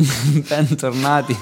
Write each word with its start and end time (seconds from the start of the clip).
Bentornati. 0.48 1.36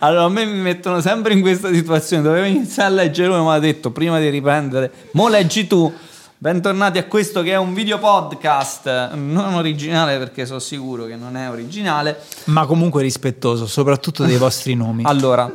Allora, 0.00 0.24
a 0.24 0.28
me 0.28 0.44
mi 0.44 0.60
mettono 0.60 1.00
sempre 1.00 1.32
in 1.32 1.40
questa 1.40 1.72
situazione. 1.72 2.22
Dovevo 2.22 2.46
iniziare 2.46 2.88
a 2.88 2.94
leggere 2.94 3.28
lui, 3.28 3.40
mi 3.40 3.52
ha 3.52 3.58
detto 3.58 3.90
prima 3.90 4.18
di 4.18 4.28
riprendere. 4.28 4.92
Mo 5.12 5.28
leggi 5.28 5.66
tu. 5.66 5.92
Bentornati 6.38 6.98
a 6.98 7.04
questo 7.04 7.42
che 7.42 7.52
è 7.52 7.56
un 7.56 7.72
video 7.72 7.98
podcast 7.98 9.12
non 9.14 9.54
originale 9.54 10.18
perché 10.18 10.44
sono 10.44 10.58
sicuro 10.58 11.06
che 11.06 11.16
non 11.16 11.36
è 11.36 11.48
originale. 11.48 12.20
Ma 12.44 12.66
comunque 12.66 13.00
rispettoso, 13.00 13.66
soprattutto 13.66 14.24
dei 14.24 14.36
vostri 14.36 14.74
nomi. 14.76 15.04
Allora, 15.06 15.50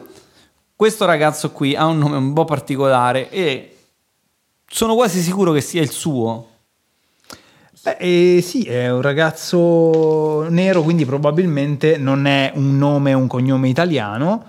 questo 0.76 1.06
ragazzo 1.06 1.52
qui 1.52 1.76
ha 1.76 1.86
un 1.86 2.00
nome 2.00 2.18
un 2.18 2.34
po' 2.34 2.46
particolare 2.46 3.30
e 3.30 3.78
sono 4.68 4.96
quasi 4.96 5.22
sicuro 5.22 5.52
che 5.52 5.62
sia 5.62 5.82
il 5.82 5.92
suo. 5.92 6.48
Beh, 7.84 7.98
eh, 8.00 8.42
sì, 8.42 8.62
è 8.62 8.92
un 8.92 9.02
ragazzo 9.02 10.48
nero, 10.50 10.84
quindi 10.84 11.04
probabilmente 11.04 11.98
non 11.98 12.28
è 12.28 12.52
un 12.54 12.78
nome 12.78 13.14
un 13.14 13.26
cognome 13.26 13.70
italiano. 13.70 14.46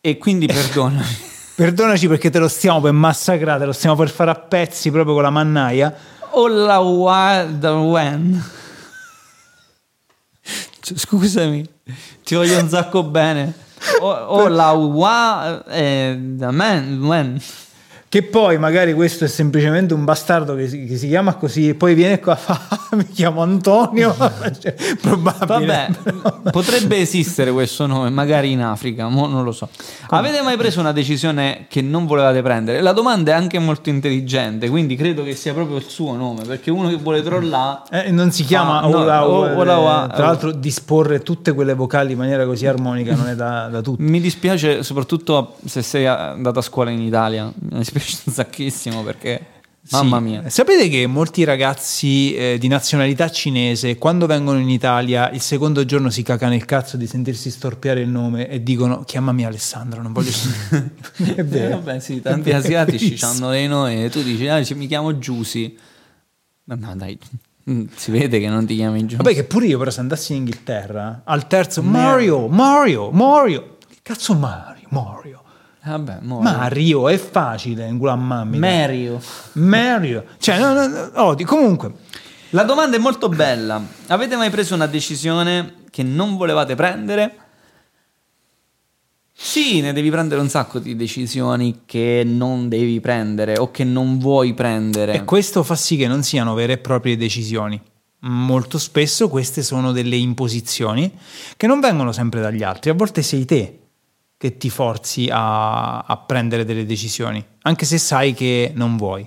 E 0.00 0.16
quindi 0.16 0.46
perdonami. 0.52 1.32
Perdonaci 1.56 2.08
perché 2.08 2.30
te 2.30 2.38
lo 2.38 2.48
stiamo 2.48 2.80
per 2.80 2.92
massacrare, 2.92 3.60
te 3.60 3.66
lo 3.66 3.72
stiamo 3.72 3.96
per 3.96 4.08
fare 4.08 4.30
a 4.30 4.34
pezzi 4.34 4.90
proprio 4.90 5.12
con 5.12 5.22
la 5.22 5.30
mannaia. 5.30 5.94
O 6.30 6.48
la 6.48 6.80
Wild 6.80 7.64
When. 7.64 8.44
Scusami, 10.80 11.68
ti 12.24 12.34
voglio 12.34 12.58
un 12.58 12.68
sacco 12.68 13.02
bene. 13.02 13.52
O, 14.00 14.10
o 14.10 14.48
la 14.48 14.72
Wa 14.72 15.64
eh, 15.66 16.14
When. 16.16 17.40
Che 18.14 18.22
poi 18.22 18.58
magari 18.58 18.92
questo 18.94 19.24
è 19.24 19.26
semplicemente 19.26 19.92
un 19.92 20.04
bastardo 20.04 20.54
che 20.54 20.68
si, 20.68 20.84
che 20.84 20.96
si 20.96 21.08
chiama 21.08 21.34
così 21.34 21.70
e 21.70 21.74
poi 21.74 21.94
viene 21.94 22.20
qua 22.20 22.34
e 22.34 22.36
fa 22.38 22.60
"Ah, 22.68 22.88
mi 22.94 23.08
chiamo 23.08 23.42
Antonio. 23.42 24.14
Cioè, 24.60 24.72
probabile. 25.00 25.88
Vabbè, 26.04 26.50
potrebbe 26.52 26.98
esistere 26.98 27.50
questo 27.50 27.86
nome, 27.86 28.10
magari 28.10 28.52
in 28.52 28.60
Africa, 28.62 29.08
mo 29.08 29.26
non 29.26 29.42
lo 29.42 29.50
so. 29.50 29.68
Avete 30.10 30.42
mai 30.42 30.56
preso 30.56 30.78
una 30.78 30.92
decisione 30.92 31.64
che 31.68 31.82
non 31.82 32.06
volevate 32.06 32.40
prendere? 32.40 32.80
La 32.82 32.92
domanda 32.92 33.32
è 33.32 33.34
anche 33.34 33.58
molto 33.58 33.88
intelligente, 33.88 34.68
quindi 34.68 34.94
credo 34.94 35.24
che 35.24 35.34
sia 35.34 35.52
proprio 35.52 35.76
il 35.78 35.84
suo 35.88 36.14
nome, 36.14 36.44
perché 36.44 36.70
uno 36.70 36.88
che 36.90 36.96
vuole 36.96 37.20
trollare... 37.20 37.80
Eh, 37.90 38.10
non 38.12 38.30
si 38.30 38.44
chiama 38.44 38.78
Ah, 38.80 38.86
no, 38.86 38.98
Ola- 38.98 39.28
o- 39.28 39.46
eh, 39.48 39.54
Ola- 39.54 39.78
Wa- 39.78 40.10
tra 40.14 40.26
l'altro 40.26 40.52
disporre 40.52 41.18
tutte 41.18 41.52
quelle 41.52 41.74
vocali 41.74 42.12
in 42.12 42.18
maniera 42.18 42.46
così 42.46 42.64
armonica 42.64 43.16
non 43.16 43.26
è 43.26 43.34
da, 43.34 43.66
da 43.66 43.80
tutti. 43.80 44.00
Mi 44.04 44.20
dispiace 44.20 44.84
soprattutto 44.84 45.56
se 45.64 45.82
sei 45.82 46.06
andato 46.06 46.60
a 46.60 46.62
scuola 46.62 46.90
in 46.90 47.00
Italia, 47.00 47.50
mi 47.70 47.78
dispiace 47.78 48.02
sacchissimo 48.04 49.02
perché... 49.02 49.46
Mamma 49.90 50.16
Sì. 50.16 50.22
mia. 50.22 50.48
Sapete 50.48 50.88
che 50.88 51.06
molti 51.06 51.44
ragazzi 51.44 52.34
eh, 52.34 52.56
di 52.58 52.68
nazionalità 52.68 53.30
cinese, 53.30 53.98
quando 53.98 54.24
vengono 54.24 54.58
in 54.58 54.70
Italia, 54.70 55.30
il 55.30 55.42
secondo 55.42 55.84
giorno 55.84 56.08
si 56.08 56.22
cacano 56.22 56.54
il 56.54 56.64
cazzo 56.64 56.96
di 56.96 57.06
sentirsi 57.06 57.50
storpiare 57.50 58.00
il 58.00 58.08
nome 58.08 58.48
e 58.48 58.62
dicono 58.62 59.04
chiamami 59.04 59.44
Alessandro, 59.44 60.00
non 60.00 60.14
voglio 60.14 60.30
è 60.70 61.34
Eh, 61.36 61.44
vero. 61.44 61.76
vabbè, 61.82 62.00
sì, 62.00 62.22
tanti 62.22 62.50
asiatici 62.52 63.22
hanno 63.22 63.50
dei 63.50 63.68
nomi 63.68 64.04
e 64.04 64.08
tu 64.08 64.22
dici, 64.22 64.48
ah, 64.48 64.62
mi 64.74 64.86
chiamo 64.86 65.18
Giusy. 65.18 65.76
Ma 66.64 66.76
no, 66.76 66.96
dai, 66.96 67.18
mm, 67.70 67.84
si 67.94 68.10
vede 68.10 68.40
che 68.40 68.48
non 68.48 68.64
ti 68.64 68.76
chiami 68.76 69.00
Giusy. 69.04 69.16
Vabbè, 69.16 69.34
che 69.34 69.44
pure 69.44 69.66
io, 69.66 69.76
però, 69.76 69.90
se 69.90 70.00
andassi 70.00 70.32
in 70.32 70.38
Inghilterra, 70.38 71.20
al 71.26 71.46
terzo 71.46 71.82
Mario, 71.82 72.48
Mario, 72.48 73.10
Mario. 73.10 73.76
Che 73.86 73.96
cazzo 74.00 74.32
Mario? 74.32 74.86
Mario. 74.88 75.42
Vabbè, 75.86 76.20
Mario 76.22 77.08
è 77.08 77.18
facile, 77.18 77.90
mamma. 77.90 78.44
Mario. 78.44 79.20
Mario. 79.52 80.24
Cioè, 80.38 80.58
no, 80.58 80.72
no, 80.72 80.86
no, 80.86 81.10
odio. 81.16 81.44
Comunque, 81.46 81.92
La 82.50 82.62
domanda 82.62 82.96
è 82.96 83.00
molto 83.00 83.28
bella. 83.28 83.82
Avete 84.06 84.36
mai 84.36 84.48
preso 84.48 84.74
una 84.74 84.86
decisione 84.86 85.82
che 85.90 86.02
non 86.02 86.36
volevate 86.36 86.74
prendere? 86.74 87.36
Sì, 89.36 89.80
ne 89.82 89.92
devi 89.92 90.08
prendere 90.10 90.40
un 90.40 90.48
sacco 90.48 90.78
di 90.78 90.96
decisioni 90.96 91.82
che 91.84 92.22
non 92.24 92.68
devi 92.68 93.00
prendere 93.00 93.58
o 93.58 93.70
che 93.70 93.84
non 93.84 94.18
vuoi 94.18 94.54
prendere. 94.54 95.12
E 95.12 95.24
questo 95.24 95.62
fa 95.62 95.74
sì 95.74 95.96
che 95.96 96.06
non 96.06 96.22
siano 96.22 96.54
vere 96.54 96.74
e 96.74 96.78
proprie 96.78 97.16
decisioni. 97.16 97.78
Molto 98.20 98.78
spesso 98.78 99.28
queste 99.28 99.62
sono 99.62 99.92
delle 99.92 100.16
imposizioni 100.16 101.12
che 101.58 101.66
non 101.66 101.80
vengono 101.80 102.10
sempre 102.10 102.40
dagli 102.40 102.62
altri, 102.62 102.88
a 102.88 102.94
volte 102.94 103.20
sei 103.20 103.44
te 103.44 103.83
che 104.36 104.56
ti 104.56 104.68
forzi 104.70 105.28
a, 105.30 106.00
a 106.00 106.16
prendere 106.18 106.64
delle 106.64 106.84
decisioni, 106.84 107.44
anche 107.62 107.84
se 107.86 107.98
sai 107.98 108.34
che 108.34 108.72
non 108.74 108.96
vuoi. 108.96 109.26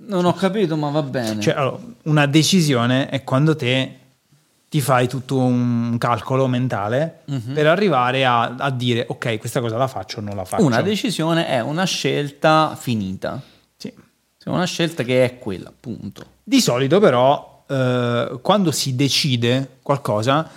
Non 0.00 0.24
ho 0.24 0.32
capito, 0.32 0.76
ma 0.76 0.90
va 0.90 1.02
bene. 1.02 1.40
Cioè, 1.40 1.54
allora, 1.54 1.78
una 2.04 2.26
decisione 2.26 3.08
è 3.08 3.24
quando 3.24 3.56
te 3.56 3.96
ti 4.68 4.80
fai 4.80 5.08
tutto 5.08 5.38
un 5.38 5.96
calcolo 5.98 6.46
mentale 6.46 7.22
Mhm. 7.26 7.52
per 7.54 7.66
arrivare 7.66 8.24
a, 8.24 8.54
a 8.54 8.70
dire 8.70 9.04
ok, 9.08 9.38
questa 9.38 9.60
cosa 9.60 9.76
la 9.76 9.88
faccio 9.88 10.18
o 10.18 10.20
non 10.20 10.36
la 10.36 10.44
faccio. 10.44 10.64
una 10.64 10.82
decisione 10.82 11.46
è 11.46 11.60
una 11.60 11.84
scelta 11.84 12.76
finita. 12.78 13.40
Sì. 13.76 13.88
È 13.88 14.48
una 14.48 14.66
scelta 14.66 15.02
che 15.02 15.24
è 15.24 15.38
quella, 15.38 15.72
punto. 15.78 16.24
Di 16.44 16.60
solito 16.60 17.00
però 17.00 17.64
eh, 17.66 18.38
quando 18.40 18.70
si 18.70 18.94
decide 18.94 19.78
qualcosa 19.82 20.48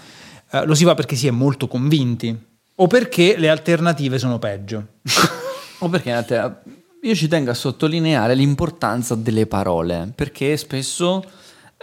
eh, 0.51 0.65
lo 0.65 0.73
si 0.75 0.83
fa 0.85 0.93
perché 0.95 1.15
si 1.15 1.27
è 1.27 1.31
molto 1.31 1.67
convinti 1.67 2.37
o 2.75 2.87
perché 2.87 3.35
le 3.37 3.49
alternative 3.49 4.17
sono 4.19 4.39
peggio. 4.39 4.85
O 5.83 5.89
perché 5.89 6.61
io 7.01 7.15
ci 7.15 7.27
tengo 7.27 7.49
a 7.49 7.55
sottolineare 7.55 8.35
l'importanza 8.35 9.15
delle 9.15 9.47
parole, 9.47 10.11
perché 10.13 10.55
spesso 10.57 11.23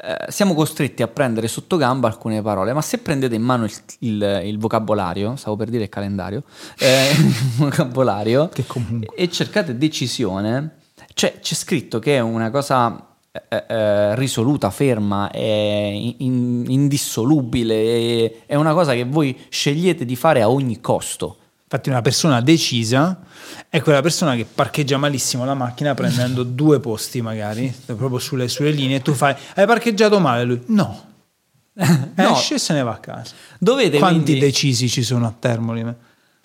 eh, 0.01 0.31
siamo 0.31 0.55
costretti 0.55 1.03
a 1.03 1.09
prendere 1.09 1.49
sotto 1.49 1.77
gamba 1.77 2.07
alcune 2.07 2.41
parole, 2.41 2.73
ma 2.73 2.81
se 2.81 2.99
prendete 2.99 3.35
in 3.35 3.43
mano 3.43 3.65
il, 3.65 3.73
il- 3.99 4.43
il 4.45 4.59
vocabolario, 4.61 5.35
stavo 5.35 5.57
per 5.57 5.69
dire 5.71 5.83
il 5.83 5.89
calendario, 5.89 6.45
eh, 6.79 7.11
il 7.19 7.35
vocabolario, 7.57 8.49
Che 8.51 8.65
comunque. 8.67 9.17
e 9.17 9.29
cercate 9.29 9.77
decisione, 9.77 10.77
cioè 11.15 11.41
c'è 11.41 11.55
scritto 11.57 11.99
che 11.99 12.15
è 12.15 12.21
una 12.21 12.51
cosa 12.53 13.05
eh, 13.31 13.65
eh, 13.69 14.15
risoluta, 14.17 14.71
ferma, 14.71 15.31
è 15.31 15.41
in- 15.41 16.65
indissolubile, 16.69 18.45
è- 18.47 18.55
una 18.55 18.73
cosa 18.75 18.95
che 18.95 19.05
voi 19.05 19.37
scegliete 19.49 20.05
di 20.05 20.17
fare 20.17 20.43
a 20.43 20.51
ogni 20.51 20.81
costo. 20.81 21.37
Infatti 21.71 21.91
una 21.91 22.01
persona 22.01 22.41
decisa 22.41 23.21
è 23.69 23.83
quella 23.83 24.01
persona 24.01 24.35
che 24.35 24.47
parcheggia 24.47 24.97
malissimo 24.97 25.45
la 25.45 25.53
macchina 25.53 25.93
prendendo 25.93 26.43
due 26.45 26.81
posti 26.81 27.21
magari, 27.21 27.71
proprio 27.85 28.19
sulle, 28.19 28.49
sulle 28.49 28.71
linee 28.71 28.97
e 28.97 29.03
tu 29.03 29.13
fai 29.13 29.35
hai 29.55 29.67
parcheggiato 29.67 30.19
male 30.19 30.45
lui 30.45 30.63
no. 30.69 31.05
No. 32.17 32.33
Esce 32.33 32.55
e 32.55 32.59
se 32.59 32.73
ne 32.73 32.83
va 32.83 32.93
a 32.93 32.97
casa. 32.99 33.35
Dovete 33.59 33.99
Quanti 33.99 34.23
quindi- 34.23 34.41
decisi 34.41 34.89
ci 34.89 35.03
sono 35.03 35.27
a 35.27 35.35
Termoli? 35.39 35.85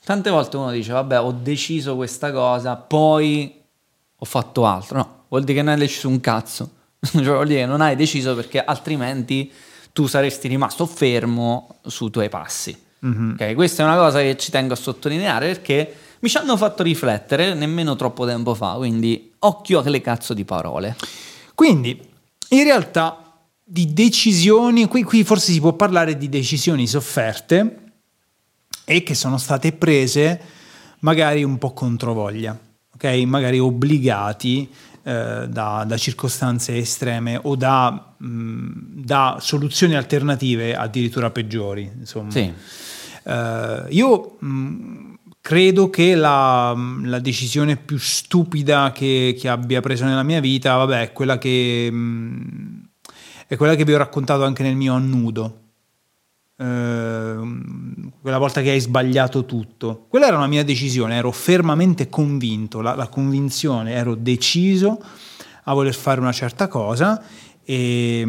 Tante 0.03 0.29
volte 0.29 0.57
uno 0.57 0.69
dice, 0.71 0.91
vabbè, 0.91 1.19
ho 1.21 1.31
deciso 1.31 1.95
questa 1.95 2.31
cosa, 2.33 2.75
poi 2.75 3.61
ho 4.17 4.25
fatto 4.25 4.65
altro. 4.65 4.97
No, 4.97 5.22
vuol 5.33 5.43
dire 5.45 5.57
che 5.57 5.63
non 5.63 5.73
hai 5.73 5.79
deciso 5.79 6.07
un 6.09 6.19
cazzo. 6.19 6.71
cioè, 7.01 7.23
vuol 7.23 7.47
dire 7.47 7.61
che 7.61 7.65
non 7.65 7.81
hai 7.81 7.95
deciso 7.95 8.35
perché 8.35 8.63
altrimenti 8.63 9.51
tu 9.91 10.05
saresti 10.05 10.47
rimasto 10.47 10.85
fermo 10.85 11.77
sui 11.85 12.11
tuoi 12.11 12.29
passi. 12.29 12.79
Ok, 13.03 13.53
Questa 13.53 13.83
è 13.83 13.85
una 13.85 13.97
cosa 13.97 14.21
che 14.21 14.37
ci 14.37 14.49
tengo 14.49 14.73
a 14.73 14.77
sottolineare 14.77 15.47
perché 15.47 15.95
mi 16.19 16.29
ci 16.29 16.37
hanno 16.37 16.55
fatto 16.55 16.83
riflettere 16.83 17.53
nemmeno 17.53 17.95
troppo 17.95 18.25
tempo 18.25 18.53
fa, 18.53 18.75
quindi 18.75 19.33
occhio 19.39 19.79
alle 19.79 19.99
cazzo 19.99 20.33
di 20.33 20.45
parole. 20.45 20.95
Quindi, 21.53 21.99
in 22.49 22.63
realtà, 22.63 23.41
di 23.61 23.91
decisioni, 23.91 24.87
qui, 24.87 25.03
qui 25.03 25.23
forse 25.23 25.51
si 25.51 25.59
può 25.59 25.73
parlare 25.73 26.17
di 26.17 26.29
decisioni 26.29 26.87
sofferte 26.87 27.81
e 28.85 29.03
che 29.03 29.15
sono 29.15 29.37
state 29.37 29.73
prese 29.73 30.41
magari 30.99 31.43
un 31.43 31.57
po' 31.57 31.73
controvoglia, 31.73 32.57
ok? 32.93 33.03
Magari 33.25 33.59
obbligati 33.59 34.69
eh, 35.03 35.47
da, 35.49 35.83
da 35.85 35.97
circostanze 35.97 36.77
estreme 36.77 37.39
o 37.41 37.55
da, 37.55 38.13
mh, 38.17 39.03
da 39.03 39.37
soluzioni 39.39 39.95
alternative 39.95 40.75
addirittura 40.75 41.29
peggiori, 41.29 41.91
insomma. 41.99 42.31
Sì. 42.31 42.51
Eh, 43.23 43.85
io 43.89 44.37
mh, 44.39 45.13
credo 45.41 45.89
che 45.89 46.15
la, 46.15 46.75
la 47.03 47.19
decisione 47.19 47.75
più 47.75 47.97
stupida 47.97 48.91
che, 48.93 49.35
che 49.37 49.49
abbia 49.49 49.81
preso 49.81 50.05
nella 50.05 50.23
mia 50.23 50.39
vita, 50.39 50.77
vabbè, 50.77 51.01
è 51.01 51.11
quella 51.11 51.37
che, 51.37 51.89
mh, 51.91 52.89
è 53.47 53.57
quella 53.57 53.75
che 53.75 53.83
vi 53.83 53.93
ho 53.93 53.97
raccontato 53.97 54.43
anche 54.45 54.63
nel 54.63 54.75
mio 54.75 54.93
annudo. 54.93 55.62
Eh, 56.55 57.35
quella 58.21 58.37
volta 58.37 58.61
che 58.61 58.71
hai 58.71 58.79
sbagliato 58.79 59.45
tutto. 59.45 60.05
Quella 60.07 60.27
era 60.27 60.37
una 60.37 60.47
mia 60.47 60.63
decisione, 60.63 61.15
ero 61.15 61.31
fermamente 61.31 62.09
convinto, 62.09 62.81
la, 62.81 62.95
la 62.95 63.07
convinzione, 63.07 63.93
ero 63.93 64.15
deciso 64.15 65.01
a 65.65 65.73
voler 65.73 65.93
fare 65.93 66.19
una 66.19 66.31
certa 66.31 66.67
cosa 66.67 67.23
e, 67.63 68.25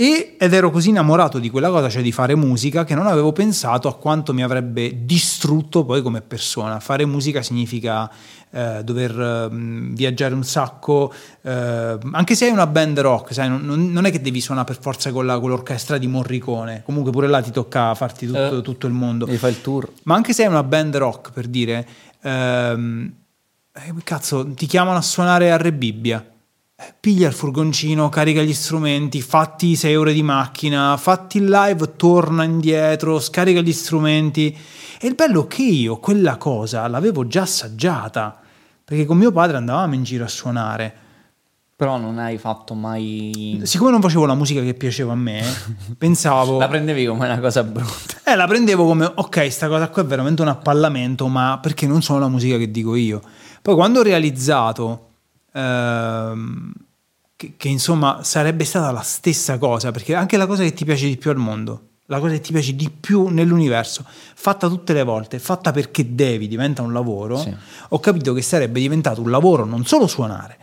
E, 0.00 0.36
ed 0.38 0.52
ero 0.52 0.70
così 0.70 0.90
innamorato 0.90 1.40
di 1.40 1.50
quella 1.50 1.70
cosa, 1.70 1.88
cioè 1.88 2.02
di 2.02 2.12
fare 2.12 2.36
musica, 2.36 2.84
che 2.84 2.94
non 2.94 3.08
avevo 3.08 3.32
pensato 3.32 3.88
a 3.88 3.96
quanto 3.96 4.32
mi 4.32 4.44
avrebbe 4.44 5.04
distrutto 5.04 5.84
poi 5.84 6.02
come 6.02 6.20
persona. 6.20 6.78
Fare 6.78 7.04
musica 7.04 7.42
significa 7.42 8.08
eh, 8.52 8.84
dover 8.84 9.20
eh, 9.20 9.48
viaggiare 9.50 10.34
un 10.34 10.44
sacco, 10.44 11.12
eh, 11.42 11.98
anche 12.12 12.36
se 12.36 12.44
hai 12.44 12.52
una 12.52 12.68
band 12.68 13.00
rock, 13.00 13.34
sai, 13.34 13.48
non, 13.48 13.90
non, 13.90 14.04
è 14.04 14.12
che 14.12 14.20
devi 14.20 14.40
suonare 14.40 14.68
per 14.68 14.80
forza 14.80 15.10
con, 15.10 15.26
la, 15.26 15.40
con, 15.40 15.50
l'orchestra 15.50 15.98
di 15.98 16.06
Morricone, 16.06 16.82
comunque 16.84 17.10
pure 17.10 17.26
là 17.26 17.42
ti 17.42 17.50
tocca 17.50 17.92
farti 17.96 18.26
tutto, 18.26 18.58
Eh, 18.58 18.62
tutto 18.62 18.86
il 18.86 18.92
mondo. 18.92 19.24
Devi 19.24 19.36
fare 19.36 19.52
il 19.52 19.60
tour. 19.60 19.90
Ma 20.04 20.14
anche 20.14 20.32
se 20.32 20.44
hai 20.44 20.48
una 20.48 20.62
band 20.62 20.96
rock, 20.96 21.32
per 21.32 21.48
dire, 21.48 21.84
ehm, 22.22 23.12
eh, 23.74 23.94
cazzo, 24.04 24.48
ti 24.54 24.66
chiamano 24.66 24.98
a 24.98 25.02
suonare 25.02 25.50
a 25.50 25.56
Re 25.56 25.72
Bibbia. 25.72 26.20
Eh, 26.20 26.37
Piglia 27.00 27.26
il 27.26 27.34
furgoncino, 27.34 28.08
carica 28.08 28.40
gli 28.40 28.54
strumenti, 28.54 29.20
fatti 29.20 29.74
6 29.74 29.96
ore 29.96 30.12
di 30.12 30.22
macchina, 30.22 30.96
fatti 30.96 31.38
il 31.38 31.48
live, 31.48 31.96
torna 31.96 32.44
indietro, 32.44 33.18
scarica 33.18 33.60
gli 33.60 33.72
strumenti. 33.72 34.56
E 35.00 35.06
il 35.08 35.16
bello 35.16 35.44
è 35.44 35.46
che 35.48 35.62
io 35.62 35.96
quella 35.96 36.36
cosa 36.36 36.86
l'avevo 36.86 37.26
già 37.26 37.42
assaggiata, 37.42 38.38
perché 38.84 39.06
con 39.06 39.16
mio 39.16 39.32
padre 39.32 39.56
andavamo 39.56 39.94
in 39.94 40.04
giro 40.04 40.24
a 40.24 40.28
suonare. 40.28 40.94
Però 41.74 41.96
non 41.98 42.18
hai 42.18 42.38
fatto 42.38 42.74
mai... 42.74 43.60
Siccome 43.64 43.90
non 43.90 44.00
facevo 44.00 44.24
la 44.24 44.34
musica 44.34 44.60
che 44.60 44.74
piaceva 44.74 45.12
a 45.12 45.16
me, 45.16 45.42
pensavo... 45.98 46.58
La 46.58 46.68
prendevi 46.68 47.06
come 47.06 47.24
una 47.24 47.40
cosa 47.40 47.64
brutta. 47.64 48.20
Eh, 48.24 48.36
la 48.36 48.46
prendevo 48.46 48.84
come, 48.84 49.10
ok, 49.12 49.50
sta 49.50 49.66
cosa 49.66 49.88
qua 49.88 50.02
è 50.02 50.06
veramente 50.06 50.42
un 50.42 50.48
appallamento, 50.48 51.26
ma 51.26 51.58
perché 51.60 51.88
non 51.88 52.02
sono 52.02 52.20
la 52.20 52.28
musica 52.28 52.56
che 52.56 52.70
dico 52.70 52.94
io. 52.94 53.20
Poi 53.62 53.74
quando 53.74 53.98
ho 53.98 54.02
realizzato 54.04 55.06
ehm, 55.58 56.72
che, 57.36 57.54
che, 57.56 57.68
insomma 57.68 58.22
sarebbe 58.22 58.64
stata 58.64 58.90
la 58.90 59.00
stessa 59.02 59.58
cosa, 59.58 59.90
perché 59.90 60.14
anche 60.14 60.36
la 60.36 60.46
cosa 60.46 60.62
che 60.62 60.72
ti 60.72 60.84
piace 60.84 61.06
di 61.06 61.16
più 61.16 61.30
al 61.30 61.36
mondo, 61.36 61.82
la 62.06 62.20
cosa 62.20 62.32
che 62.32 62.40
ti 62.40 62.52
piace 62.52 62.74
di 62.74 62.90
più 62.90 63.28
nell'universo, 63.28 64.04
fatta 64.34 64.68
tutte 64.68 64.92
le 64.92 65.02
volte, 65.04 65.38
fatta 65.38 65.70
perché 65.72 66.14
devi, 66.14 66.48
diventa 66.48 66.82
un 66.82 66.92
lavoro, 66.92 67.36
Sì. 67.36 67.54
ho 67.90 68.00
capito 68.00 68.32
che 68.32 68.42
sarebbe 68.42 68.80
diventato 68.80 69.20
un 69.20 69.30
lavoro 69.30 69.64
non 69.64 69.84
solo 69.84 70.06
suonare, 70.06 70.58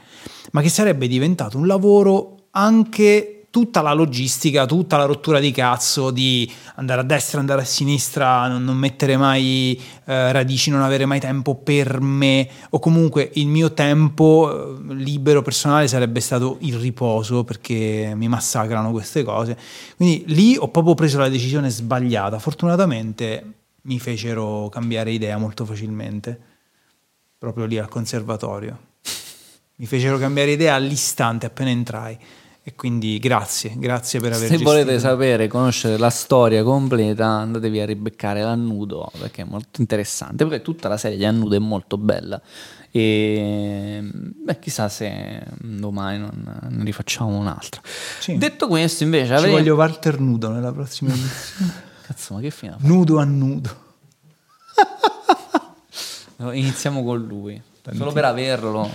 ma 0.52 0.62
che 0.62 0.70
sarebbe 0.70 1.08
diventato 1.08 1.58
un 1.58 1.68
lavoro 1.68 2.48
anche 2.52 3.35
tutta 3.56 3.82
la 3.82 3.94
logistica, 3.94 4.66
tutta 4.66 4.98
la 4.98 5.06
rottura 5.06 5.40
di 5.40 5.50
cazzo 5.52 6.12
di 6.12 6.52
andare 6.76 7.00
a 7.00 7.04
destra, 7.06 7.40
andare 7.40 7.62
a 7.62 7.64
sinistra, 7.64 8.50
non, 8.50 8.66
non 8.66 8.76
mettere 8.76 9.16
mai 9.16 9.82
eh, 10.04 10.34
radici, 10.34 10.72
non 10.72 10.82
avere 10.82 11.06
mai 11.06 11.22
tempo 11.22 11.56
per 11.56 12.02
me 12.02 12.50
o 12.72 12.80
comunque 12.80 13.32
il 13.36 13.48
mio 13.48 13.72
tempo 13.72 14.52
eh, 14.52 14.94
libero 14.94 15.42
personale 15.42 15.88
sarebbe 15.88 16.20
stato 16.20 16.58
il 16.64 16.76
riposo 16.76 17.46
perché 17.46 18.12
mi 18.14 18.28
massacrano 18.28 18.92
queste 18.92 19.24
cose. 19.24 19.58
Quindi 19.96 20.26
lì 20.28 20.58
ho 20.58 20.68
proprio 20.68 20.94
preso 20.94 21.18
la 21.18 21.30
decisione 21.30 21.70
sbagliata. 21.70 22.40
Fortunatamente 22.40 23.54
mi 23.84 24.00
fecero 24.00 24.68
cambiare 24.68 25.12
idea 25.12 25.38
molto 25.38 25.64
facilmente, 25.64 26.38
proprio 27.38 27.64
lì 27.64 27.78
al 27.78 27.88
conservatorio. 27.88 28.78
Mi 29.78 29.86
fecero 29.86 30.18
cambiare 30.18 30.52
idea 30.52 30.76
all'istante 30.76 31.46
appena 31.46 31.70
entrai. 31.70 32.20
E 32.68 32.74
quindi 32.74 33.20
grazie, 33.20 33.74
grazie 33.78 34.20
per 34.20 34.34
aver 34.34 34.50
Se 34.50 34.58
volete 34.58 34.94
gestito- 34.94 35.10
sapere, 35.10 35.48
conoscere 35.48 35.98
la 35.98 36.10
storia 36.10 36.64
completa, 36.64 37.28
andatevi 37.28 37.80
a 37.80 37.86
ribeccare 37.86 38.42
l'annudo 38.42 39.12
perché 39.20 39.44
è 39.44 39.46
molto 39.46 39.82
interessante. 39.82 40.48
Perché 40.48 40.64
tutta 40.64 40.88
la 40.88 40.98
serie 40.98 41.16
di 41.16 41.26
Annudo 41.26 41.56
è 41.56 41.60
molto 41.60 42.00
bella. 42.00 42.42
E 42.90 44.00
beh, 44.12 44.58
chissà 44.58 44.90
se 44.90 45.44
domani 45.60 46.18
non 46.18 46.68
ne 46.70 46.84
rifacciamo 46.84 47.38
un'altra. 47.38 47.82
Sì. 48.20 48.36
Detto 48.36 48.68
questo, 48.68 49.04
invece, 49.04 49.28
Ci 49.28 49.34
avrei... 49.34 49.52
voglio 49.52 49.76
Walter 49.76 50.20
nudo 50.20 50.50
nella 50.50 50.72
prossima 50.72 51.12
edizione. 51.12 51.84
Cazzo, 52.02 52.34
ma 52.34 52.40
che 52.40 52.50
fine 52.50 52.78
nudo 52.80 53.20
a 53.20 53.26
nudo. 53.26 53.84
Iniziamo 56.52 57.04
con 57.04 57.22
lui, 57.22 57.62
solo 57.94 58.12
per 58.12 58.26
averlo. 58.26 58.90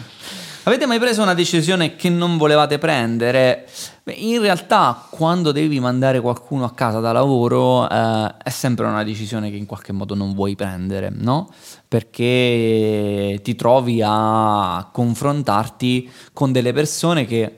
Avete 0.65 0.85
mai 0.85 0.99
preso 0.99 1.23
una 1.23 1.33
decisione 1.33 1.97
che 1.97 2.11
non 2.11 2.37
volevate 2.37 2.77
prendere? 2.77 3.67
Beh, 4.03 4.13
in 4.13 4.43
realtà, 4.43 5.07
quando 5.09 5.53
devi 5.53 5.81
mandare 5.81 6.21
qualcuno 6.21 6.65
a 6.65 6.75
casa 6.75 7.01
da 7.01 7.13
lavoro, 7.13 7.89
eh, 7.89 8.35
è 8.43 8.51
sempre 8.51 8.85
una 8.85 9.03
decisione 9.03 9.51
che 9.51 9.57
in 9.57 9.65
qualche 9.65 9.93
modo 9.93 10.15
non 10.15 10.35
vuoi 10.35 10.57
prendere, 10.57 11.11
no? 11.11 11.49
Perché 11.89 13.41
ti 13.43 13.55
trovi 13.55 14.03
a 14.05 14.87
confrontarti 14.93 16.11
con 16.35 16.53
delle 16.53 16.75
persone 16.75 17.25
che 17.25 17.57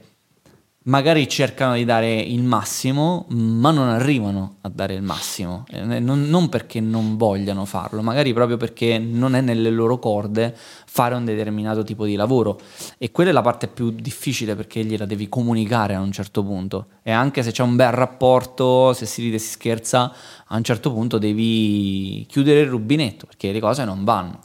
magari 0.84 1.28
cercano 1.28 1.74
di 1.74 1.84
dare 1.84 2.14
il 2.14 2.42
massimo, 2.42 3.26
ma 3.28 3.70
non 3.70 3.88
arrivano 3.88 4.56
a 4.62 4.68
dare 4.68 4.94
il 4.94 5.02
massimo. 5.02 5.64
Eh, 5.70 5.82
Non, 5.82 6.28
non 6.28 6.48
perché 6.48 6.80
non 6.80 7.16
vogliano 7.16 7.64
farlo, 7.64 8.02
magari 8.02 8.32
proprio 8.32 8.56
perché 8.56 8.98
non 8.98 9.34
è 9.34 9.40
nelle 9.40 9.70
loro 9.70 9.98
corde 9.98 10.56
fare 10.86 11.14
un 11.14 11.24
determinato 11.24 11.82
tipo 11.82 12.04
di 12.04 12.14
lavoro. 12.14 12.60
E 12.98 13.10
quella 13.10 13.30
è 13.30 13.32
la 13.32 13.42
parte 13.42 13.68
più 13.68 13.90
difficile 13.90 14.54
perché 14.54 14.84
gliela 14.84 15.06
devi 15.06 15.28
comunicare 15.28 15.94
a 15.94 16.00
un 16.00 16.12
certo 16.12 16.42
punto. 16.42 16.86
E 17.02 17.10
anche 17.10 17.42
se 17.42 17.52
c'è 17.52 17.62
un 17.62 17.76
bel 17.76 17.92
rapporto, 17.92 18.92
se 18.92 19.06
si 19.06 19.22
ride 19.22 19.36
e 19.36 19.40
si 19.40 19.50
scherza, 19.50 20.12
a 20.46 20.56
un 20.56 20.64
certo 20.64 20.92
punto 20.92 21.18
devi 21.18 22.26
chiudere 22.28 22.60
il 22.60 22.68
rubinetto 22.68 23.26
perché 23.26 23.52
le 23.52 23.60
cose 23.60 23.84
non 23.84 24.04
vanno. 24.04 24.40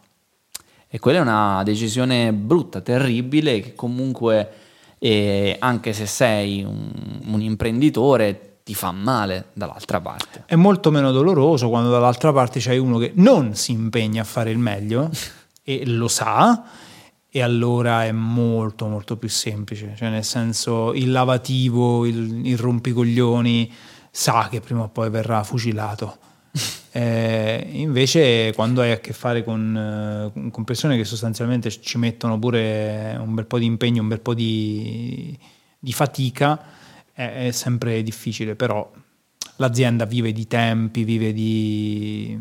E 0.89 0.99
quella 0.99 1.17
è 1.19 1.21
una 1.21 1.63
decisione 1.63 2.31
brutta, 2.31 2.79
terribile, 2.79 3.59
che 3.59 3.75
comunque, 3.75 4.49
eh, 4.99 5.55
anche 5.59 5.93
se 5.93 6.05
sei 6.05 6.63
un, 6.63 6.91
un 7.25 7.41
imprenditore, 7.41 8.59
ti 8.63 8.73
fa 8.73 8.91
male 8.91 9.45
dall'altra 9.53 10.01
parte. 10.01 10.43
È 10.45 10.55
molto 10.55 10.91
meno 10.91 11.11
doloroso 11.11 11.69
quando 11.69 11.89
dall'altra 11.89 12.33
parte 12.33 12.59
c'hai 12.59 12.77
uno 12.77 12.97
che 12.97 13.11
non 13.15 13.55
si 13.55 13.71
impegna 13.71 14.23
a 14.23 14.25
fare 14.25 14.51
il 14.51 14.57
meglio 14.57 15.09
e 15.63 15.85
lo 15.85 16.07
sa 16.07 16.65
e 17.29 17.41
allora 17.41 18.03
è 18.03 18.11
molto 18.11 18.87
molto 18.87 19.15
più 19.15 19.29
semplice, 19.29 19.93
cioè 19.95 20.09
nel 20.09 20.23
senso 20.23 20.93
il 20.93 21.11
lavativo, 21.11 22.05
il, 22.05 22.45
il 22.45 22.57
rompicoglioni 22.57 23.71
sa 24.09 24.47
che 24.49 24.59
prima 24.59 24.81
o 24.81 24.89
poi 24.89 25.09
verrà 25.09 25.43
fucilato. 25.43 26.17
Eh, 26.91 27.67
invece 27.73 28.51
quando 28.55 28.81
hai 28.81 28.91
a 28.91 28.99
che 28.99 29.13
fare 29.13 29.43
con, 29.43 30.31
eh, 30.35 30.49
con 30.49 30.63
persone 30.63 30.97
che 30.97 31.03
sostanzialmente 31.03 31.69
ci 31.69 31.99
mettono 31.99 32.39
pure 32.39 33.15
un 33.19 33.35
bel 33.35 33.45
po' 33.45 33.59
di 33.59 33.65
impegno, 33.65 34.01
un 34.01 34.07
bel 34.07 34.19
po' 34.19 34.33
di, 34.33 35.37
di 35.77 35.93
fatica, 35.93 36.59
è, 37.13 37.47
è 37.47 37.51
sempre 37.51 38.01
difficile, 38.01 38.55
però 38.55 38.91
l'azienda 39.57 40.05
vive 40.05 40.31
di 40.31 40.47
tempi, 40.47 41.03
vive 41.03 41.33
di, 41.33 42.39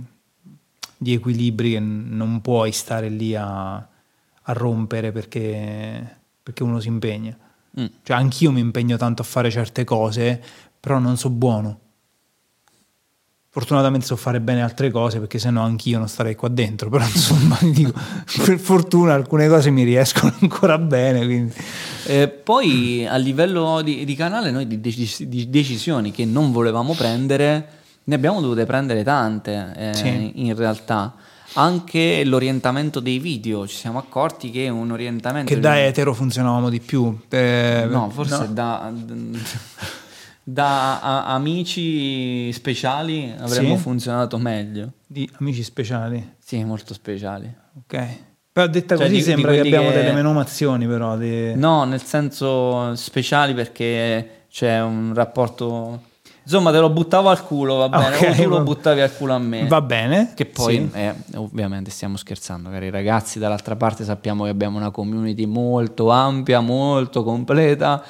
di 0.97 1.13
equilibri 1.13 1.73
che 1.73 1.81
non 1.81 2.41
puoi 2.41 2.73
stare 2.73 3.11
lì 3.11 3.35
a, 3.35 3.75
a 3.75 4.53
rompere 4.53 5.13
perché, 5.13 6.19
perché 6.43 6.63
uno 6.63 6.81
si 6.81 6.89
impegna. 6.89 7.37
Mm. 7.79 7.87
Cioè 8.03 8.17
anch'io 8.17 8.51
mi 8.53 8.61
impegno 8.61 8.97
tanto 8.97 9.21
a 9.21 9.25
fare 9.27 9.51
certe 9.51 9.85
cose, 9.85 10.43
però 10.81 10.99
non 10.99 11.19
so 11.19 11.29
buono. 11.29 11.81
Fortunatamente 13.57 14.05
so 14.05 14.17
fare 14.17 14.39
bene 14.39 14.61
altre 14.63 14.91
cose 14.91 15.19
perché 15.19 15.39
sennò 15.39 15.63
anch'io 15.63 15.97
non 15.97 16.09
starei 16.09 16.35
qua 16.35 16.49
dentro, 16.49 16.91
però 16.91 17.05
insomma 17.09 17.57
dico, 17.63 17.91
per 18.45 18.59
fortuna 18.59 19.15
alcune 19.15 19.49
cose 19.49 19.71
mi 19.71 19.83
riescono 19.83 20.35
ancora 20.43 20.77
bene. 20.77 21.51
Eh, 22.05 22.29
poi 22.29 23.07
a 23.07 23.17
livello 23.17 23.81
di, 23.83 24.05
di 24.05 24.15
canale 24.15 24.51
noi 24.51 24.67
di, 24.67 24.79
decis- 24.79 25.23
di 25.23 25.49
decisioni 25.49 26.11
che 26.11 26.27
non 26.27 26.53
volevamo 26.53 26.93
prendere 26.93 27.69
ne 28.05 28.15
abbiamo 28.15 28.43
dovute 28.43 28.67
prendere 28.67 29.03
tante 29.03 29.73
eh, 29.75 29.95
Sì. 29.95 30.33
in 30.47 30.55
realtà. 30.55 31.15
Anche 31.55 32.23
l'orientamento 32.25 33.01
dei 33.01 33.19
video, 33.19 33.67
ci 33.67 33.77
siamo 33.77 33.99
accorti 33.99 34.51
che 34.51 34.69
un 34.69 34.91
orientamento... 34.91 35.51
Che 35.55 35.59
da 35.59 35.83
etero 35.83 36.13
funzionavamo 36.13 36.69
di 36.69 36.81
più. 36.81 37.19
Eh, 37.31 37.87
No, 37.89 38.11
forse 38.11 38.37
no. 38.39 38.47
da, 38.53 38.93
da 40.49 41.01
a- 41.01 41.35
amici 41.35 42.53
speciali 42.53 43.35
avremmo 43.37 43.75
Sì? 43.75 43.83
funzionato 43.83 44.39
meglio. 44.39 44.93
di 45.09 45.29
amici 45.41 45.65
speciali. 45.65 46.35
Sì, 46.39 46.63
molto 46.63 46.95
speciali. 46.95 47.53
Ok. 47.79 48.07
Però 48.53 48.67
detta 48.69 48.97
Cioè, 48.97 49.07
così 49.07 49.19
di- 49.19 49.25
di 49.25 49.31
sembra 49.31 49.51
che 49.51 49.59
quelli 49.59 49.75
abbiamo 49.75 49.93
che- 49.93 50.01
delle 50.03 50.13
menomazioni 50.15 50.87
però. 50.87 51.17
di- 51.17 51.55
No, 51.57 51.83
nel 51.85 52.03
senso 52.03 52.95
speciali 52.95 53.55
perché 53.55 54.45
c'è 54.49 54.81
un 54.81 55.13
rapporto... 55.15 56.03
Insomma, 56.45 56.71
te 56.71 56.79
lo 56.79 56.91
buttavo 56.91 57.29
al 57.29 57.43
culo, 57.45 57.75
va 57.75 57.89
bene? 57.89 58.17
Ok, 58.17 58.29
o 58.31 58.43
tu 58.43 58.49
lo 58.49 58.57
va- 58.59 58.63
buttavi 58.63 59.01
al 59.01 59.17
culo 59.17 59.35
a 59.35 59.39
me. 59.39 59.67
Va 59.67 59.81
bene. 59.81 60.31
Che 60.37 60.47
poi, 60.47 60.77
sì. 60.93 60.97
eh, 60.97 61.13
ovviamente 61.35 61.91
stiamo 61.91 62.17
scherzando, 62.17 62.71
cari 62.71 62.89
ragazzi, 62.89 63.41
dall'altra 63.41 63.75
parte 63.75 64.05
sappiamo 64.05 64.45
che 64.45 64.51
abbiamo 64.51 64.79
una 64.79 64.93
community 64.93 65.45
molto 65.45 66.11
ampia, 66.11 66.61
molto 66.61 67.25
completa. 67.25 68.01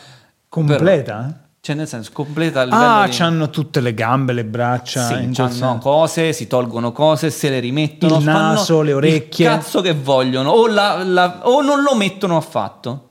Completa? 0.50 1.45
Cioè, 1.66 1.74
nel 1.74 1.88
senso, 1.88 2.10
completa 2.12 2.60
a 2.60 2.64
livello 2.64 2.84
Ah, 2.84 3.06
di... 3.08 3.16
c'hanno 3.16 3.50
tutte 3.50 3.80
le 3.80 3.92
gambe, 3.92 4.32
le 4.32 4.44
braccia. 4.44 5.04
Sì, 5.08 5.32
hanno 5.40 5.78
cose, 5.78 6.32
si 6.32 6.46
tolgono 6.46 6.92
cose, 6.92 7.28
se 7.30 7.48
le 7.50 7.58
rimettono. 7.58 8.18
Il 8.18 8.24
naso, 8.24 8.82
le 8.82 8.92
orecchie. 8.92 9.46
Il 9.46 9.52
cazzo 9.52 9.80
che 9.80 9.92
vogliono, 9.92 10.50
o, 10.50 10.68
la- 10.68 11.02
la- 11.02 11.40
o 11.42 11.62
non 11.62 11.82
lo 11.82 11.96
mettono 11.96 12.36
affatto. 12.36 13.10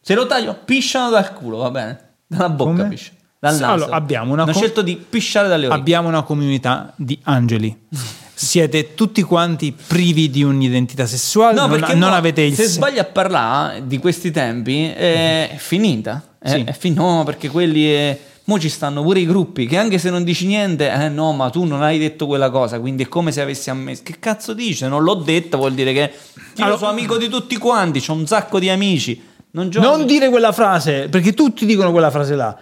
Se 0.00 0.14
lo 0.14 0.24
taglio, 0.26 0.56
pisciano 0.64 1.10
dal 1.10 1.34
culo, 1.34 1.58
va 1.58 1.70
bene? 1.70 2.14
Dalla 2.26 2.48
bocca 2.48 2.84
pisciano. 2.84 3.18
dal 3.38 3.58
naso. 3.58 3.72
allora, 3.72 3.94
abbiamo 3.96 4.32
una 4.32 4.44
Hanno 4.44 4.52
com- 4.52 4.60
scelto 4.62 4.80
di 4.80 4.96
pisciare 4.96 5.48
dalle 5.48 5.66
orecchie. 5.66 5.80
Abbiamo 5.82 6.08
una 6.08 6.22
comunità 6.22 6.94
di 6.96 7.20
angeli. 7.24 7.88
Siete 8.44 8.94
tutti 8.94 9.22
quanti 9.22 9.72
privi 9.72 10.28
di 10.28 10.42
un'identità 10.42 11.06
sessuale, 11.06 11.54
No, 11.54 11.66
non, 11.66 11.70
perché 11.78 11.94
non 11.94 12.10
mo, 12.10 12.14
avete 12.16 12.40
il 12.42 12.54
se 12.54 12.64
se- 12.64 12.68
sbagli 12.70 12.98
a 12.98 13.04
parlare 13.04 13.86
di 13.86 13.98
questi 13.98 14.30
tempi 14.32 14.86
è, 14.86 15.50
è 15.50 15.56
finita. 15.58 16.34
È, 16.38 16.48
Sì. 16.50 16.64
è 16.66 16.72
fin- 16.72 16.94
no, 16.94 17.22
perché 17.24 17.48
quelli 17.48 17.86
è- 17.92 18.18
mo 18.44 18.58
ci 18.58 18.68
stanno 18.68 19.02
pure 19.04 19.20
i 19.20 19.26
gruppi 19.26 19.66
che 19.66 19.76
anche 19.78 19.98
se 19.98 20.10
non 20.10 20.24
dici 20.24 20.46
niente, 20.46 20.90
eh 20.90 21.08
no, 21.08 21.32
ma 21.32 21.50
tu 21.50 21.62
non 21.64 21.82
hai 21.82 21.98
detto 22.00 22.26
quella 22.26 22.50
cosa, 22.50 22.80
quindi 22.80 23.04
è 23.04 23.08
come 23.08 23.30
se 23.30 23.40
avessi 23.40 23.70
ammesso. 23.70 24.02
Che 24.04 24.16
cazzo 24.18 24.52
dici? 24.54 24.84
Non 24.88 25.04
l'ho 25.04 25.14
detta, 25.14 25.56
vuol 25.56 25.74
dire 25.74 25.92
che 25.92 26.12
io 26.56 26.64
Allora- 26.64 26.78
sono 26.78 26.90
amico 26.90 27.16
di 27.18 27.28
tutti 27.28 27.56
quanti, 27.56 28.02
ho 28.04 28.12
un 28.12 28.26
sacco 28.26 28.58
di 28.58 28.68
amici. 28.68 29.22
Non, 29.52 29.68
Non 29.74 30.04
dire 30.04 30.30
quella 30.30 30.50
frase, 30.50 31.06
perché 31.08 31.32
tutti 31.34 31.64
dicono 31.64 31.92
quella 31.92 32.10
frase 32.10 32.34
là. 32.34 32.56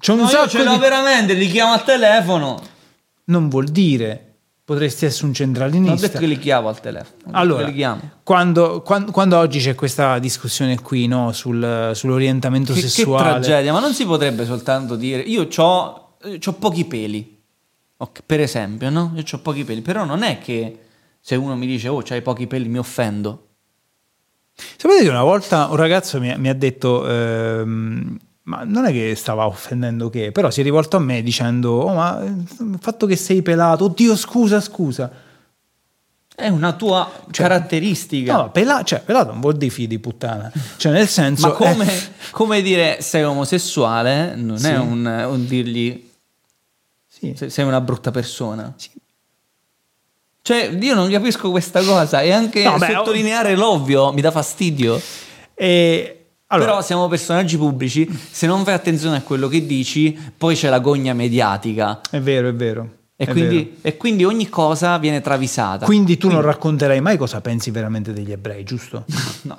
C'è 0.00 0.10
un 0.12 0.18
No, 0.18 0.24
io 0.24 0.30
sacco 0.30 0.48
ce 0.48 0.64
l'ho 0.64 0.72
di- 0.72 0.78
veramente, 0.80 1.34
li 1.34 1.48
chiamo 1.48 1.72
al 1.72 1.84
telefono. 1.84 2.60
Non 3.26 3.48
vuol 3.48 3.66
dire. 3.66 4.26
Potresti 4.72 5.04
essere 5.04 5.26
un 5.26 5.32
Non 5.32 5.42
ho 5.42 5.52
centralinista. 5.52 6.06
detto 6.06 6.18
che 6.18 6.26
li 6.26 6.38
chiamo 6.38 6.68
al 6.68 6.80
telefono. 6.80 7.32
Allora, 7.32 7.70
che 7.70 7.86
quando, 8.22 8.80
quan- 8.80 9.10
quando 9.10 9.36
oggi 9.36 9.58
c'è 9.60 9.74
questa 9.74 10.18
discussione 10.18 10.80
qui 10.80 11.06
no, 11.06 11.30
sul- 11.32 11.90
sull'orientamento 11.92 12.72
Che, 12.72 12.80
che 12.80 12.88
sessuale, 12.88 13.28
tragedia, 13.40 13.72
ma 13.72 13.80
non 13.80 13.92
si 13.92 14.06
potrebbe 14.06 14.46
soltanto 14.46 14.96
dire 14.96 15.20
io 15.20 15.46
ho 15.58 16.52
pochi 16.54 16.84
peli, 16.86 17.38
Ok, 17.98 18.20
per 18.24 18.40
esempio, 18.40 18.88
no? 18.88 19.12
Io 19.14 19.22
ho 19.30 19.38
pochi 19.38 19.62
peli, 19.64 19.82
però 19.82 20.04
non 20.04 20.22
è 20.22 20.38
che 20.38 20.78
se 21.20 21.36
uno 21.36 21.54
mi 21.54 21.66
dice 21.66 21.88
oh 21.88 22.00
c'hai 22.02 22.22
pochi 22.22 22.46
peli 22.46 22.68
mi 22.68 22.78
offendo. 22.78 23.48
sapete 24.54 25.02
che 25.02 25.08
una 25.10 25.22
volta 25.22 25.66
un 25.66 25.76
ragazzo 25.76 26.18
mi, 26.18 26.34
mi 26.38 26.48
ha 26.48 26.54
detto, 26.54 27.06
ehm, 27.06 28.16
ma 28.44 28.64
non 28.64 28.84
è 28.86 28.92
che 28.92 29.14
stava 29.14 29.46
offendendo 29.46 30.10
che, 30.10 30.32
però 30.32 30.50
si 30.50 30.60
è 30.60 30.64
rivolto 30.64 30.96
a 30.96 31.00
me 31.00 31.22
dicendo, 31.22 31.72
oh 31.72 31.94
ma 31.94 32.22
eh, 32.22 32.26
il 32.26 32.76
fatto 32.80 33.06
che 33.06 33.16
sei 33.16 33.42
pelato, 33.42 33.84
oddio 33.84 34.16
scusa 34.16 34.60
scusa. 34.60 35.10
È 36.34 36.48
una 36.48 36.72
tua 36.72 37.08
caratteristica. 37.30 38.34
No, 38.34 38.50
pela- 38.50 38.82
cioè, 38.84 39.00
pelato 39.00 39.32
non 39.32 39.40
vuol 39.40 39.56
dire 39.56 39.70
figlio 39.70 39.88
di 39.88 39.98
puttana, 39.98 40.50
cioè 40.78 40.90
nel 40.90 41.06
senso... 41.06 41.48
ma 41.48 41.52
come, 41.54 41.92
eh, 41.94 42.02
come 42.32 42.62
dire 42.62 43.00
sei 43.02 43.22
omosessuale 43.22 44.34
non 44.34 44.58
Sì. 44.58 44.68
è 44.68 44.78
un, 44.78 45.04
un 45.04 45.46
dirgli 45.46 46.10
sì. 47.06 47.34
se- 47.36 47.50
sei 47.50 47.64
una 47.66 47.80
brutta 47.82 48.10
persona. 48.10 48.72
Sì. 48.76 48.90
Cioè, 50.44 50.76
io 50.80 50.94
non 50.94 51.08
capisco 51.10 51.50
questa 51.50 51.82
cosa 51.84 52.22
e 52.22 52.32
anche 52.32 52.64
No, 52.64 52.76
beh, 52.78 52.90
sottolineare 52.92 53.54
l'ovvio 53.54 54.10
mi 54.12 54.20
dà 54.22 54.30
fastidio. 54.32 55.00
E, 55.54 56.21
allora, 56.52 56.70
Però 56.70 56.82
siamo 56.82 57.08
personaggi 57.08 57.56
pubblici, 57.56 58.08
se 58.30 58.46
non 58.46 58.64
fai 58.64 58.74
attenzione 58.74 59.16
a 59.16 59.22
quello 59.22 59.48
che 59.48 59.64
dici, 59.66 60.18
poi 60.36 60.54
c'è 60.54 60.68
la 60.68 60.80
gogna 60.80 61.14
mediatica 61.14 62.00
è 62.10 62.20
vero, 62.20 62.48
è 62.48 62.54
vero. 62.54 62.88
E, 63.22 63.26
quindi, 63.30 63.76
e 63.80 63.96
quindi 63.96 64.24
ogni 64.24 64.48
cosa 64.48 64.98
viene 64.98 65.20
travisata. 65.20 65.84
Quindi 65.86 66.16
tu 66.16 66.28
non 66.28 66.40
racconterai 66.42 67.00
mai 67.00 67.16
cosa 67.16 67.40
pensi 67.40 67.70
veramente 67.70 68.12
degli 68.12 68.32
ebrei, 68.32 68.64
giusto? 68.64 69.04
No, 69.42 69.56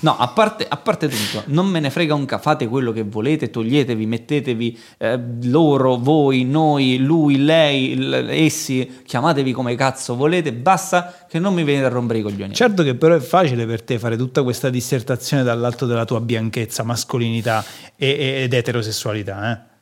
no, 0.00 0.18
a, 0.18 0.28
parte, 0.28 0.66
a 0.68 0.76
parte 0.76 1.08
tutto, 1.08 1.44
non 1.46 1.66
me 1.66 1.80
ne 1.80 1.88
frega 1.88 2.14
un 2.14 2.26
ca, 2.26 2.36
fate 2.38 2.68
quello 2.68 2.92
che 2.92 3.02
volete, 3.04 3.48
toglietevi, 3.48 4.04
mettetevi 4.04 4.78
eh, 4.98 5.18
loro, 5.44 5.96
voi, 5.96 6.44
noi, 6.44 6.98
lui, 6.98 7.42
lei, 7.42 7.96
l- 7.96 8.28
essi, 8.30 9.00
chiamatevi 9.06 9.52
come 9.52 9.74
cazzo 9.76 10.14
volete, 10.14 10.52
basta 10.52 11.24
che 11.28 11.38
non 11.38 11.54
mi 11.54 11.64
venite 11.64 11.86
a 11.86 11.88
rompere 11.88 12.18
i 12.18 12.22
coglioni. 12.22 12.54
Certo 12.54 12.82
che 12.82 12.94
però 12.94 13.14
è 13.14 13.20
facile 13.20 13.64
per 13.64 13.82
te 13.82 13.98
fare 13.98 14.16
tutta 14.18 14.42
questa 14.42 14.68
dissertazione 14.68 15.42
dall'alto 15.42 15.86
della 15.86 16.04
tua 16.04 16.20
bianchezza, 16.20 16.82
mascolinità 16.82 17.64
e- 17.96 18.06
e- 18.08 18.42
ed 18.42 18.52
eterosessualità, 18.52 19.52
eh? 19.52 19.72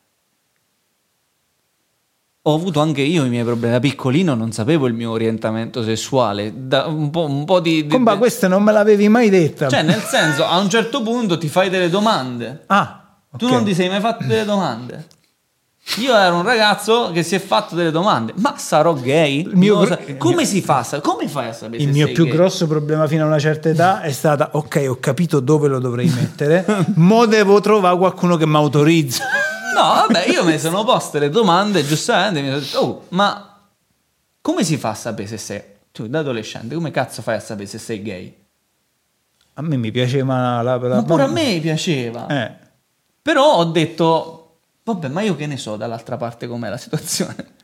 Ho 2.44 2.54
avuto 2.56 2.80
anche 2.80 3.02
io 3.02 3.24
i 3.24 3.28
miei 3.28 3.44
problemi, 3.44 3.72
da 3.74 3.78
piccolino 3.78 4.34
non 4.34 4.50
sapevo 4.50 4.88
il 4.88 4.94
mio 4.94 5.12
orientamento 5.12 5.80
sessuale, 5.84 6.52
da 6.56 6.86
un, 6.86 7.08
po', 7.10 7.24
un 7.24 7.44
po' 7.44 7.60
di... 7.60 7.82
di- 7.82 7.88
Comba, 7.88 8.16
questa 8.16 8.48
non 8.48 8.64
me 8.64 8.72
l'avevi 8.72 9.08
mai 9.08 9.30
detta. 9.30 9.68
Cioè, 9.68 9.82
nel 9.82 10.00
senso, 10.00 10.44
a 10.44 10.58
un 10.58 10.68
certo 10.68 11.02
punto 11.02 11.38
ti 11.38 11.46
fai 11.46 11.70
delle 11.70 11.88
domande. 11.88 12.64
ah, 12.66 13.20
Tu 13.36 13.44
ok. 13.44 13.50
non 13.52 13.64
ti 13.64 13.74
sei 13.74 13.88
mai 13.88 14.00
fatto 14.00 14.24
delle 14.26 14.44
domande. 14.44 15.06
Io 15.98 16.16
ero 16.16 16.34
un 16.36 16.42
ragazzo 16.42 17.10
che 17.12 17.22
si 17.22 17.36
è 17.36 17.38
fatto 17.38 17.76
delle 17.76 17.92
domande. 17.92 18.32
Ma 18.38 18.54
sarò 18.56 18.92
gay? 18.94 19.42
Il 19.42 19.52
mio 19.56 19.86
sa- 19.86 19.98
Come 20.18 20.44
si 20.44 20.62
fa? 20.62 20.84
Come 21.00 21.28
fai 21.28 21.48
a 21.48 21.52
sapere 21.52 21.80
Il 21.80 21.90
mio 21.90 22.10
più 22.10 22.24
gay? 22.24 22.32
grosso 22.32 22.66
problema 22.66 23.06
fino 23.06 23.22
a 23.22 23.26
una 23.28 23.38
certa 23.38 23.68
età 23.68 24.00
è 24.02 24.10
stata, 24.10 24.50
ok, 24.54 24.86
ho 24.88 24.96
capito 24.98 25.38
dove 25.38 25.68
lo 25.68 25.78
dovrei 25.78 26.08
mettere, 26.14 26.64
mo 26.96 27.24
devo 27.26 27.60
trovare 27.60 27.96
qualcuno 27.96 28.36
che 28.36 28.46
mi 28.48 28.56
autorizza. 28.56 29.24
No, 29.74 29.82
vabbè, 29.82 30.28
io 30.28 30.44
mi 30.44 30.58
sono 30.58 30.84
posto 30.84 31.18
le 31.18 31.30
domande, 31.30 31.84
giustamente 31.84 32.40
mi 32.40 32.48
sono 32.48 32.60
detto, 32.60 32.78
oh, 32.78 33.06
ma 33.10 33.60
come 34.40 34.64
si 34.64 34.76
fa 34.76 34.90
a 34.90 34.94
sapere 34.94 35.28
se 35.28 35.38
sei... 35.38 35.62
Tu, 35.92 36.08
da 36.08 36.20
adolescente, 36.20 36.74
come 36.74 36.90
cazzo 36.90 37.20
fai 37.22 37.36
a 37.36 37.40
sapere 37.40 37.66
se 37.66 37.78
sei 37.78 38.02
gay? 38.02 38.36
A 39.54 39.62
me 39.62 39.76
mi 39.76 39.90
piaceva 39.90 40.62
la... 40.62 40.76
la 40.76 40.94
Ma 40.96 41.02
pure 41.02 41.22
a 41.24 41.26
me 41.26 41.58
piaceva. 41.60 42.26
Eh, 42.26 42.52
Però 43.20 43.56
ho 43.56 43.64
detto, 43.64 44.56
vabbè, 44.84 45.08
ma 45.08 45.20
io 45.20 45.36
che 45.36 45.46
ne 45.46 45.56
so 45.56 45.76
dall'altra 45.76 46.16
parte 46.16 46.46
com'è 46.46 46.68
la 46.68 46.76
situazione. 46.78 47.60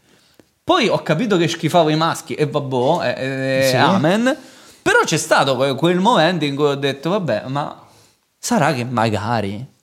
Poi 0.63 0.89
ho 0.89 1.03
capito 1.03 1.39
che 1.39 1.49
schifavo 1.49 1.89
i 1.89 1.97
maschi 1.97 2.35
e 2.35 2.47
vabbè, 2.47 3.17
eh, 3.17 3.59
eh, 3.61 3.69
Sì. 3.71 3.77
amen. 3.77 4.37
Però 4.83 5.01
c'è 5.05 5.17
stato 5.17 5.57
quel 5.75 5.99
momento 5.99 6.45
in 6.45 6.55
cui 6.55 6.67
ho 6.67 6.75
detto, 6.75 7.11
vabbè, 7.11 7.45
ma 7.47 7.87
sarà 8.39 8.73
che 8.75 8.85
magari... 8.85 9.77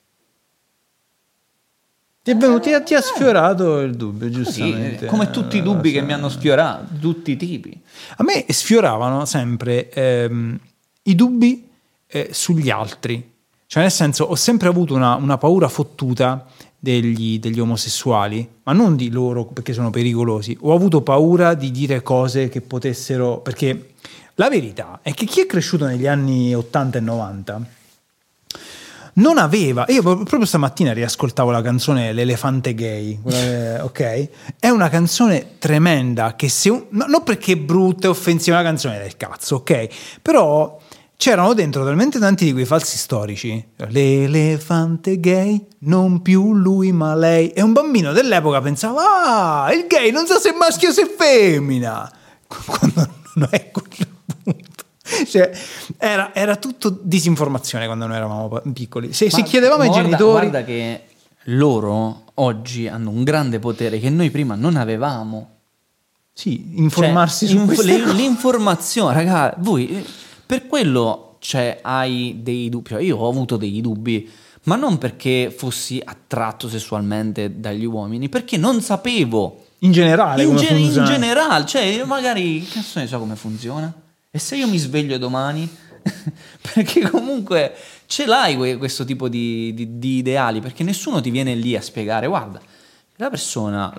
ti, 2.26 2.32
è 2.32 2.36
venuto, 2.36 2.58
ti, 2.58 2.72
ti 2.84 2.94
ha 2.94 3.00
sfiorato 3.00 3.78
il 3.82 3.94
dubbio, 3.94 4.26
Sì, 4.26 4.32
giustamente. 4.32 5.04
eh, 5.04 5.08
come 5.08 5.30
tutti 5.30 5.58
i 5.58 5.62
dubbi 5.62 5.92
che 5.92 6.00
mi 6.00 6.12
hanno 6.12 6.28
sfiorato, 6.28 6.86
tutti 6.98 7.30
i 7.30 7.36
tipi. 7.36 7.80
A 8.16 8.24
me 8.24 8.44
sfioravano 8.48 9.24
sempre 9.26 9.88
ehm, 9.90 10.58
i 11.02 11.14
dubbi 11.14 11.68
eh, 12.08 12.30
sugli 12.32 12.68
altri. 12.68 13.32
Cioè, 13.68 13.82
nel 13.82 13.92
senso, 13.92 14.24
ho 14.24 14.34
sempre 14.34 14.66
avuto 14.66 14.92
una, 14.92 15.14
una 15.14 15.38
paura 15.38 15.68
fottuta 15.68 16.44
degli, 16.76 17.38
degli 17.38 17.60
omosessuali, 17.60 18.48
ma 18.64 18.72
non 18.72 18.96
di 18.96 19.08
loro 19.08 19.44
perché 19.44 19.72
sono 19.72 19.90
pericolosi. 19.90 20.58
Ho 20.62 20.74
avuto 20.74 21.02
paura 21.02 21.54
di 21.54 21.70
dire 21.70 22.02
cose 22.02 22.48
che 22.48 22.60
potessero. 22.60 23.38
Perché 23.38 23.90
la 24.34 24.48
verità 24.48 24.98
è 25.00 25.14
che 25.14 25.26
chi 25.26 25.42
è 25.42 25.46
cresciuto 25.46 25.86
negli 25.86 26.08
anni 26.08 26.52
80 26.56 26.98
e 26.98 27.00
90 27.00 27.66
non 29.16 29.38
aveva, 29.38 29.84
io 29.88 30.02
proprio 30.02 30.44
stamattina 30.44 30.92
riascoltavo 30.92 31.50
la 31.50 31.62
canzone 31.62 32.12
L'elefante 32.12 32.74
gay, 32.74 33.20
che- 33.26 33.80
ok? 33.80 34.28
È 34.58 34.68
una 34.68 34.88
canzone 34.88 35.58
tremenda 35.58 36.34
che 36.36 36.48
se 36.48 36.70
no, 36.70 37.06
non 37.06 37.22
perché 37.22 37.52
è 37.52 37.56
brutta 37.56 38.06
e 38.06 38.10
offensiva, 38.10 38.56
è 38.56 38.60
una 38.60 38.68
canzone 38.68 38.98
del 38.98 39.16
cazzo, 39.16 39.56
ok? 39.56 39.88
Però 40.22 40.78
c'erano 41.16 41.54
dentro 41.54 41.82
talmente 41.82 42.18
tanti 42.18 42.44
di 42.44 42.52
quei 42.52 42.66
falsi 42.66 42.98
storici. 42.98 43.66
L'elefante 43.88 45.18
gay, 45.18 45.66
non 45.80 46.20
più 46.20 46.54
lui 46.54 46.92
ma 46.92 47.14
lei. 47.14 47.48
E 47.50 47.62
un 47.62 47.72
bambino 47.72 48.12
dell'epoca 48.12 48.60
pensava, 48.60 49.64
ah, 49.64 49.72
il 49.72 49.86
gay 49.88 50.10
non 50.10 50.26
sa 50.26 50.38
se 50.38 50.50
è 50.50 50.56
maschio 50.56 50.90
o 50.90 50.92
se 50.92 51.02
è 51.02 51.14
femmina. 51.16 52.10
Quando 52.46 53.08
non 53.34 53.48
è 53.50 53.70
quello 53.70 54.10
punto. 54.42 54.84
Cioè, 55.26 55.50
era, 55.98 56.34
era 56.34 56.56
tutto 56.56 56.90
disinformazione 57.02 57.86
quando 57.86 58.06
noi 58.06 58.16
eravamo 58.16 58.60
piccoli. 58.72 59.12
Se, 59.12 59.30
se 59.30 59.42
chiedevamo 59.42 59.82
ai 59.82 59.88
guarda- 59.88 60.04
genitori, 60.08 60.48
Guarda 60.48 60.64
che 60.64 61.00
loro 61.44 62.22
oggi 62.34 62.88
hanno 62.88 63.10
un 63.10 63.22
grande 63.24 63.58
potere 63.58 63.98
che 63.98 64.10
noi 64.10 64.30
prima 64.30 64.54
non 64.56 64.76
avevamo. 64.76 65.50
sì, 66.32 66.72
informarsi 66.80 67.46
Cioè, 67.46 67.56
su 67.56 67.62
inf- 67.62 67.82
le- 67.82 68.00
cose. 68.02 68.12
l'informazione, 68.14 69.14
raga, 69.14 69.54
voi 69.58 69.88
eh, 69.88 70.04
per 70.44 70.66
quello 70.66 71.36
cioè, 71.38 71.78
hai 71.82 72.40
dei 72.42 72.68
dubbi. 72.68 72.88
Cioè, 72.90 73.00
Io 73.02 73.16
ho 73.16 73.28
avuto 73.28 73.56
dei 73.56 73.80
dubbi, 73.80 74.28
ma 74.64 74.74
non 74.76 74.98
perché 74.98 75.54
fossi 75.56 76.02
attratto 76.04 76.68
sessualmente 76.68 77.60
dagli 77.60 77.84
uomini, 77.84 78.28
perché 78.28 78.56
non 78.56 78.80
sapevo. 78.82 79.62
In 79.80 79.92
generale, 79.92 80.42
In, 80.42 80.56
ge- 80.56 80.74
in 80.74 81.04
generale, 81.04 81.64
cioè, 81.66 81.82
io 81.82 82.06
magari 82.06 82.60
che 82.66 82.80
ne 82.94 83.06
so 83.06 83.18
come 83.18 83.36
funziona. 83.36 83.92
E 84.36 84.38
se 84.38 84.54
io 84.56 84.68
mi 84.68 84.76
sveglio 84.76 85.16
domani, 85.16 85.66
perché 86.74 87.08
comunque 87.08 87.72
ce 88.04 88.26
l'hai 88.26 88.54
que- 88.54 88.76
questo 88.76 89.06
tipo 89.06 89.30
di, 89.30 89.72
di- 89.72 89.98
di 89.98 90.18
ideali, 90.18 90.60
perché 90.60 90.84
nessuno 90.84 91.22
ti 91.22 91.30
viene 91.30 91.54
lì 91.54 91.74
a 91.74 91.80
spiegare, 91.80 92.26
guarda, 92.26 92.60
la 93.16 93.30
persona 93.30 93.90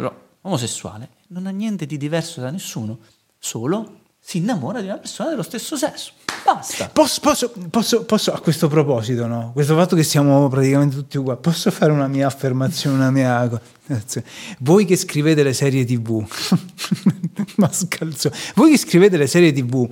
omosessuale 0.41 1.09
non 1.29 1.47
ha 1.47 1.49
niente 1.49 1.87
di 1.87 1.97
diverso 1.97 2.39
da 2.39 2.51
nessuno, 2.51 2.99
solo 3.39 4.01
si 4.19 4.37
innamora 4.37 4.79
di 4.81 4.85
una 4.87 4.97
persona 4.97 5.29
dello 5.31 5.41
stesso 5.41 5.75
sesso. 5.75 6.11
Basta. 6.45 6.87
Posso, 6.89 7.19
posso- 7.19 7.51
posso- 7.71 8.03
posso- 8.03 8.31
a 8.31 8.39
questo 8.39 8.67
proposito, 8.67 9.25
no? 9.25 9.51
questo 9.53 9.73
fatto 9.75 9.95
che 9.95 10.03
siamo 10.03 10.47
praticamente 10.49 10.95
tutti 10.95 11.17
uguali, 11.17 11.39
posso 11.41 11.71
fare 11.71 11.91
una 11.91 12.07
mia 12.07 12.27
affermazione, 12.27 12.95
una 12.95 13.09
mia... 13.11 13.49
Voi 14.59 14.85
che 14.85 14.95
scrivete 14.97 15.41
le 15.43 15.53
serie 15.53 15.83
tv, 15.83 16.25
ma 17.57 17.71
scalzo, 17.71 18.31
voi 18.55 18.71
che 18.71 18.77
scrivete 18.77 19.17
le 19.17 19.27
serie 19.27 19.51
tv 19.51 19.89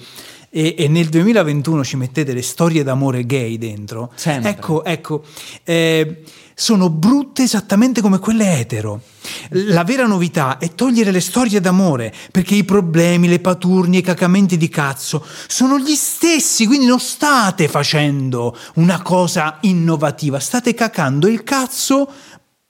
e, 0.57 0.75
e 0.77 0.87
nel 0.87 1.09
2021 1.09 1.83
ci 1.83 1.97
mettete 1.97 2.31
le 2.31 2.41
storie 2.41 2.81
d'amore 2.81 3.25
gay 3.25 3.57
dentro, 3.57 4.09
Sempre. 4.15 4.51
ecco, 4.51 4.85
ecco, 4.85 5.23
eh, 5.65 6.21
sono 6.53 6.89
brutte 6.89 7.43
esattamente 7.43 7.99
come 7.99 8.19
quelle 8.19 8.59
etero. 8.59 9.01
La 9.49 9.83
vera 9.83 10.05
novità 10.05 10.57
è 10.57 10.73
togliere 10.73 11.11
le 11.11 11.19
storie 11.19 11.59
d'amore, 11.59 12.13
perché 12.31 12.55
i 12.55 12.63
problemi, 12.63 13.27
le 13.27 13.41
paturnie, 13.41 13.99
i 13.99 14.03
cacamenti 14.03 14.55
di 14.55 14.69
cazzo 14.69 15.25
sono 15.47 15.77
gli 15.77 15.95
stessi, 15.95 16.65
quindi 16.65 16.85
non 16.85 17.01
state 17.01 17.67
facendo 17.67 18.57
una 18.75 19.01
cosa 19.01 19.57
innovativa, 19.61 20.39
state 20.39 20.73
cacando 20.73 21.27
il 21.27 21.43
cazzo 21.43 22.09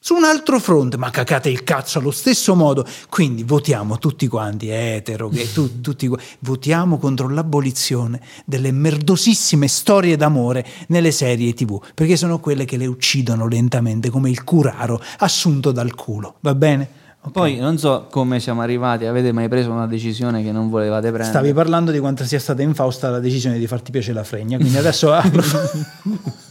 su 0.05 0.13
un 0.13 0.23
altro 0.23 0.59
fronte, 0.59 0.97
ma 0.97 1.09
cacate 1.09 1.49
il 1.49 1.63
cazzo 1.63 1.97
allo 1.97 2.11
stesso 2.11 2.53
modo. 2.53 2.85
Quindi 3.09 3.41
votiamo 3.41 3.97
tutti 3.97 4.27
quanti, 4.27 4.69
etero, 4.69 5.29
gay, 5.29 5.51
tu- 5.51 5.81
tutti, 5.81 6.07
votiamo 6.41 6.99
contro 6.99 7.27
l'abolizione 7.27 8.21
delle 8.45 8.71
merdosissime 8.71 9.67
storie 9.67 10.15
d'amore 10.15 10.63
nelle 10.89 11.09
serie 11.09 11.55
tv, 11.55 11.81
perché 11.95 12.17
sono 12.17 12.39
quelle 12.39 12.65
che 12.65 12.77
le 12.77 12.85
uccidono 12.85 13.47
lentamente 13.47 14.11
come 14.11 14.29
il 14.29 14.43
curaro 14.43 15.01
assunto 15.17 15.71
dal 15.71 15.95
culo. 15.95 16.35
Va 16.41 16.53
bene? 16.53 16.87
Ok. 17.21 17.31
Poi 17.31 17.55
non 17.55 17.79
so 17.79 18.05
come 18.11 18.39
siamo 18.39 18.61
arrivati, 18.61 19.05
avete 19.05 19.31
mai 19.31 19.47
preso 19.47 19.71
una 19.71 19.87
decisione 19.87 20.43
che 20.43 20.51
non 20.51 20.69
volevate 20.69 21.07
prendere? 21.07 21.29
Stavi 21.31 21.51
parlando 21.51 21.89
di 21.89 21.97
quanto 21.97 22.25
sia 22.25 22.39
stata 22.39 22.61
infausta 22.61 23.09
la 23.09 23.19
decisione 23.19 23.57
di 23.57 23.65
farti 23.65 23.89
piacere 23.89 24.13
la 24.13 24.23
fregna, 24.23 24.57
quindi 24.57 24.77
adesso. 24.77 25.11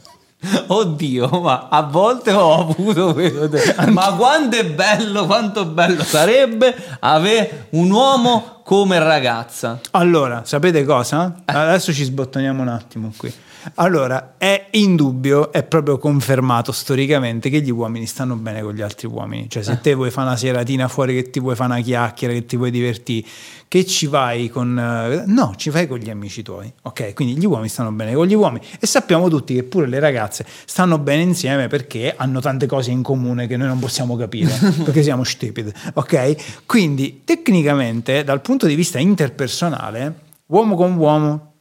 Oddio, 0.69 1.29
ma 1.41 1.69
a 1.71 1.83
volte 1.83 2.33
ho 2.33 2.71
avuto 2.71 3.13
questo. 3.13 3.49
Ma 3.91 4.15
quanto 4.15 4.57
è 4.57 4.65
bello, 4.65 5.27
quanto 5.27 5.65
bello 5.65 6.03
sarebbe 6.03 6.75
avere 7.01 7.67
un 7.71 7.91
uomo 7.91 8.61
come 8.65 8.99
ragazza. 8.99 9.81
Allora, 9.93 10.43
sapete 10.45 10.85
cosa? 10.85 11.35
Adesso 11.45 11.93
ci 11.93 12.05
sbottoniamo 12.05 12.63
un 12.63 12.69
attimo 12.69 13.13
qui. 13.17 13.33
Allora, 13.77 14.35
è 14.37 14.69
indubbio, 14.73 15.51
è 15.51 15.63
proprio 15.63 15.97
confermato 15.97 16.71
storicamente 16.71 17.49
che 17.49 17.61
gli 17.61 17.71
uomini 17.71 18.05
stanno 18.05 18.37
bene 18.37 18.63
con 18.63 18.75
gli 18.75 18.83
altri 18.83 19.07
uomini. 19.07 19.49
Cioè, 19.49 19.63
se 19.63 19.81
te 19.81 19.95
vuoi 19.95 20.11
fare 20.11 20.29
una 20.29 20.37
seratina 20.37 20.87
fuori, 20.89 21.15
che 21.15 21.31
ti 21.31 21.41
vuoi 21.41 21.55
fare 21.55 21.73
una 21.73 21.81
chiacchiera, 21.81 22.35
che 22.35 22.45
ti 22.45 22.57
vuoi 22.57 22.71
divertire, 22.71 23.27
che 23.75 23.85
ci 23.87 24.07
vai 24.07 24.49
con... 24.50 24.78
eh, 24.78 25.25
No, 25.26 25.54
ci 25.57 25.69
vai 25.69 25.88
con 25.88 25.99
gli 25.99 26.09
amici 26.09 26.45
tuoi. 26.45 26.73
Ok? 26.83 27.12
Quindi 27.12 27.37
gli 27.37 27.45
uomini 27.45 27.69
stanno 27.69 27.90
bene 27.90 28.14
con 28.14 28.25
gli 28.25 28.35
uomini. 28.35 28.64
E 28.78 28.87
sappiamo 28.87 29.28
tutti 29.28 29.52
che 29.52 29.64
pure 29.64 29.88
le 29.88 29.99
ragazze 29.99 30.47
stanno 30.64 30.97
bene 30.99 31.23
insieme 31.23 31.66
perché 31.66 32.14
hanno 32.16 32.38
tante 32.38 32.66
cose 32.66 32.93
in 32.93 33.02
comune 33.02 33.49
che 33.49 33.57
noi 33.57 33.66
non 33.66 33.81
possiamo 33.81 34.14
capire, 34.14 34.52
perché 34.85 35.02
siamo 35.02 35.25
stupidi. 35.25 35.73
Ok? 35.95 36.62
Quindi, 36.66 37.23
tecnicamente, 37.25 38.23
dal 38.23 38.40
punto 38.43 38.66
di 38.69 38.76
vista 38.76 39.00
interpersonale, 39.00 40.21
uomo 40.47 40.76
con 40.76 40.95
uomo 40.97 41.54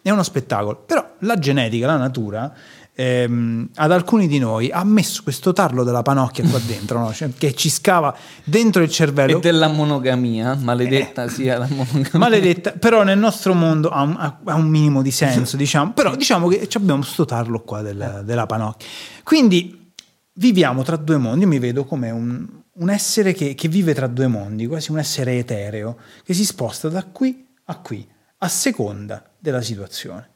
è 0.00 0.08
uno 0.08 0.22
spettacolo. 0.22 0.82
Però 0.86 1.06
la 1.18 1.38
genetica, 1.38 1.86
la 1.88 1.98
natura, 1.98 2.50
ehm, 3.00 3.70
ad 3.76 3.92
alcuni 3.92 4.26
di 4.28 4.38
noi 4.38 4.70
ha 4.70 4.84
messo 4.84 5.22
questo 5.22 5.52
tarlo 5.52 5.84
della 5.84 6.02
panocchia 6.02 6.44
qua 6.48 6.58
dentro, 6.64 6.98
no? 6.98 7.12
Cioè, 7.12 7.30
che 7.36 7.54
ci 7.54 7.70
scava 7.70 8.14
dentro 8.44 8.82
il 8.82 8.88
E 8.88 8.92
cervello. 8.92 9.38
della 9.38 9.68
monogamia, 9.68 10.54
maledetta 10.54 11.24
Eh. 11.24 11.28
sia 11.28 11.58
la 11.58 11.66
monogamia. 11.70 12.10
Maledetta, 12.14 12.72
però 12.72 13.02
nel 13.02 13.18
nostro 13.18 13.54
mondo 13.54 13.88
ha 13.88 14.02
un, 14.02 14.16
ha- 14.18 14.54
un 14.54 14.66
minimo 14.68 15.02
di 15.02 15.10
senso, 15.10 15.56
diciamo. 15.56 15.92
Però 15.92 16.14
diciamo 16.14 16.48
che 16.48 16.68
abbiamo 16.74 17.02
sto 17.02 17.24
tarlo 17.24 17.60
qua 17.62 17.82
del- 17.82 18.22
della 18.24 18.46
panocchia. 18.46 18.86
Quindi 19.22 19.92
viviamo 20.34 20.82
tra 20.82 20.96
due 20.96 21.16
mondi. 21.16 21.40
Io 21.42 21.48
mi 21.48 21.58
vedo 21.58 21.84
come 21.84 22.10
un, 22.10 22.46
un 22.72 22.90
essere 22.90 23.32
che, 23.32 23.54
che 23.54 23.68
vive 23.68 23.94
tra 23.94 24.06
due 24.06 24.26
mondi, 24.26 24.66
quasi 24.66 24.90
un 24.90 24.98
essere 24.98 25.38
etereo, 25.38 25.96
che 26.24 26.34
si 26.34 26.44
sposta 26.44 26.88
da 26.88 27.04
qui 27.04 27.46
a 27.64 27.78
qui, 27.78 28.06
a 28.38 28.48
seconda 28.48 29.22
della 29.38 29.62
situazione. 29.62 30.28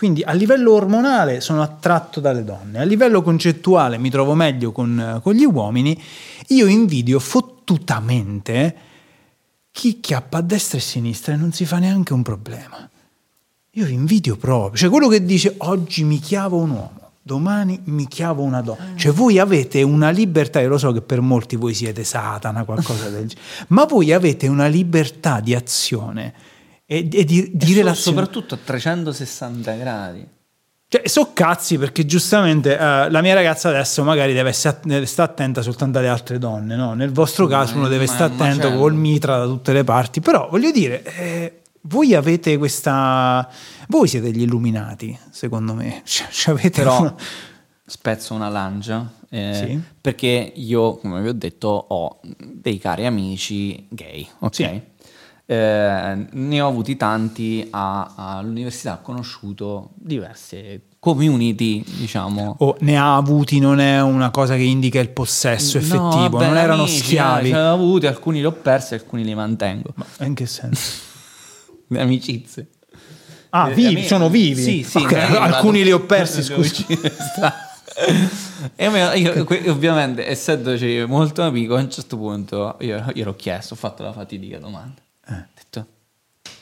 Quindi 0.00 0.22
a 0.22 0.32
livello 0.32 0.72
ormonale 0.72 1.42
sono 1.42 1.60
attratto 1.60 2.20
dalle 2.20 2.42
donne, 2.42 2.78
a 2.78 2.84
livello 2.84 3.20
concettuale 3.20 3.98
mi 3.98 4.08
trovo 4.08 4.34
meglio 4.34 4.72
con, 4.72 5.20
con 5.22 5.34
gli 5.34 5.44
uomini, 5.44 6.00
io 6.46 6.66
invidio 6.68 7.18
fottutamente 7.18 8.76
chi 9.70 10.00
chiappa 10.00 10.38
a 10.38 10.40
destra 10.40 10.78
e 10.78 10.80
a 10.80 10.84
sinistra 10.84 11.34
e 11.34 11.36
non 11.36 11.52
si 11.52 11.66
fa 11.66 11.76
neanche 11.76 12.14
un 12.14 12.22
problema. 12.22 12.88
Io 13.72 13.84
vi 13.84 13.92
invidio 13.92 14.38
proprio, 14.38 14.78
cioè 14.78 14.88
quello 14.88 15.06
che 15.06 15.22
dice 15.22 15.56
oggi 15.58 16.02
mi 16.02 16.18
chiavo 16.18 16.56
un 16.56 16.70
uomo, 16.70 17.10
domani 17.20 17.78
mi 17.84 18.08
chiavo 18.08 18.42
una 18.42 18.62
donna, 18.62 18.92
cioè 18.94 19.12
voi 19.12 19.38
avete 19.38 19.82
una 19.82 20.08
libertà, 20.08 20.62
io 20.62 20.68
lo 20.68 20.78
so 20.78 20.92
che 20.92 21.02
per 21.02 21.20
molti 21.20 21.56
voi 21.56 21.74
siete 21.74 22.04
Satana, 22.04 22.64
qualcosa 22.64 23.10
del 23.10 23.26
genere, 23.28 23.66
ma 23.68 23.84
voi 23.84 24.14
avete 24.14 24.48
una 24.48 24.66
libertà 24.66 25.40
di 25.40 25.54
azione 25.54 26.32
e, 26.92 27.08
e 27.12 27.24
di, 27.24 27.50
di 27.52 27.72
E 27.72 27.76
relazione. 27.76 28.16
soprattutto 28.18 28.54
a 28.56 28.58
360 28.64 29.72
gradi. 29.74 30.26
Cioè, 30.88 31.06
so 31.06 31.30
cazzi 31.32 31.78
perché 31.78 32.04
giustamente 32.04 32.76
eh, 32.76 33.08
la 33.10 33.20
mia 33.22 33.34
ragazza 33.34 33.68
adesso 33.68 34.02
magari 34.02 34.32
deve 34.32 34.50
sta- 34.50 34.80
deve 34.82 35.06
stare 35.06 35.30
attenta 35.30 35.62
soltanto 35.62 35.98
alle 35.98 36.08
altre 36.08 36.38
donne, 36.38 36.74
no? 36.74 36.94
Nel 36.94 37.12
vostro 37.12 37.46
caso 37.46 37.76
uno 37.76 37.86
deve 37.86 38.08
stare 38.08 38.32
attento 38.34 38.62
certo. 38.62 38.76
col 38.78 38.94
mitra 38.94 39.38
da 39.38 39.44
tutte 39.44 39.72
le 39.72 39.84
parti, 39.84 40.20
però 40.20 40.48
voglio 40.50 40.72
dire, 40.72 41.04
eh, 41.04 41.60
voi 41.82 42.12
avete 42.16 42.58
questa... 42.58 43.48
Voi 43.86 44.08
siete 44.08 44.32
gli 44.32 44.42
illuminati, 44.42 45.16
secondo 45.30 45.74
me. 45.74 46.02
Cioè, 46.04 46.26
ci 46.28 46.50
avete 46.50 46.82
Però 46.82 47.00
una- 47.02 47.14
spezzo 47.86 48.34
una 48.34 48.48
lancia 48.48 49.08
eh, 49.28 49.54
Sì. 49.54 49.80
perché 50.00 50.52
io, 50.56 50.96
come 50.96 51.22
vi 51.22 51.28
ho 51.28 51.32
detto, 51.34 51.68
ho 51.68 52.20
dei 52.36 52.78
cari 52.78 53.06
amici 53.06 53.86
gay, 53.90 54.26
ok? 54.40 54.54
Sì. 54.54 54.80
Eh, 55.52 56.26
ne 56.30 56.60
ho 56.60 56.68
avuti 56.68 56.96
tanti 56.96 57.66
a- 57.72 58.12
all'università, 58.38 58.92
ho 58.94 59.02
conosciuto 59.02 59.90
diverse 59.96 60.82
community, 61.00 61.82
diciamo. 61.98 62.54
O 62.60 62.76
ne 62.82 62.96
ha 62.96 63.16
avuti, 63.16 63.58
non 63.58 63.80
è 63.80 64.00
una 64.00 64.30
cosa 64.30 64.54
che 64.54 64.62
indica 64.62 65.00
il 65.00 65.08
possesso 65.08 65.78
No, 65.78 65.82
effettivo, 65.84 66.28
vabbè, 66.38 66.46
non 66.46 66.56
erano 66.56 66.82
amici, 66.84 67.02
schiavi. 67.02 67.48
eh, 67.48 67.50
ce 67.50 67.56
ne 67.58 67.62
ho 67.66 67.72
avuti, 67.72 68.06
alcuni 68.06 68.38
li 68.38 68.44
ho 68.44 68.52
persi, 68.52 68.94
alcuni 68.94 69.24
li 69.24 69.34
mantengo. 69.34 69.92
Ma 69.96 70.06
in 70.24 70.34
che 70.34 70.46
senso? 70.46 71.08
Le 71.88 72.00
amicizie. 72.00 72.68
Ah, 73.48 73.70
Eh, 73.70 73.74
vivi, 73.74 73.88
amici- 73.88 74.06
sono 74.06 74.28
vivi. 74.28 74.62
Sì, 74.62 74.82
sì. 74.84 74.98
Ok, 74.98 75.10
non 75.10 75.20
è 75.20 75.26
che 75.30 75.36
alcuni 75.38 75.82
li 75.82 75.90
ho 75.90 75.98
persi, 76.06 76.42
E 78.76 78.88
me- 78.88 79.18
io, 79.18 79.44
que- 79.44 79.68
ovviamente, 79.68 80.28
essendoci 80.28 81.04
molto 81.08 81.42
amico, 81.42 81.74
a 81.74 81.80
un 81.80 81.90
certo 81.90 82.16
punto 82.16 82.76
io, 82.80 83.04
io 83.14 83.24
l'ho 83.24 83.34
chiesto, 83.34 83.74
ho 83.74 83.76
fatto 83.76 84.04
la 84.04 84.12
fatidica 84.12 84.58
domanda. 84.58 85.00
Eh. 85.30 85.34
Ho 85.34 85.46
detto, 85.54 85.86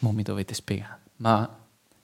mo 0.01 0.13
mi 0.13 0.23
dovete 0.23 0.55
spiegare, 0.55 1.01
ma 1.17 1.49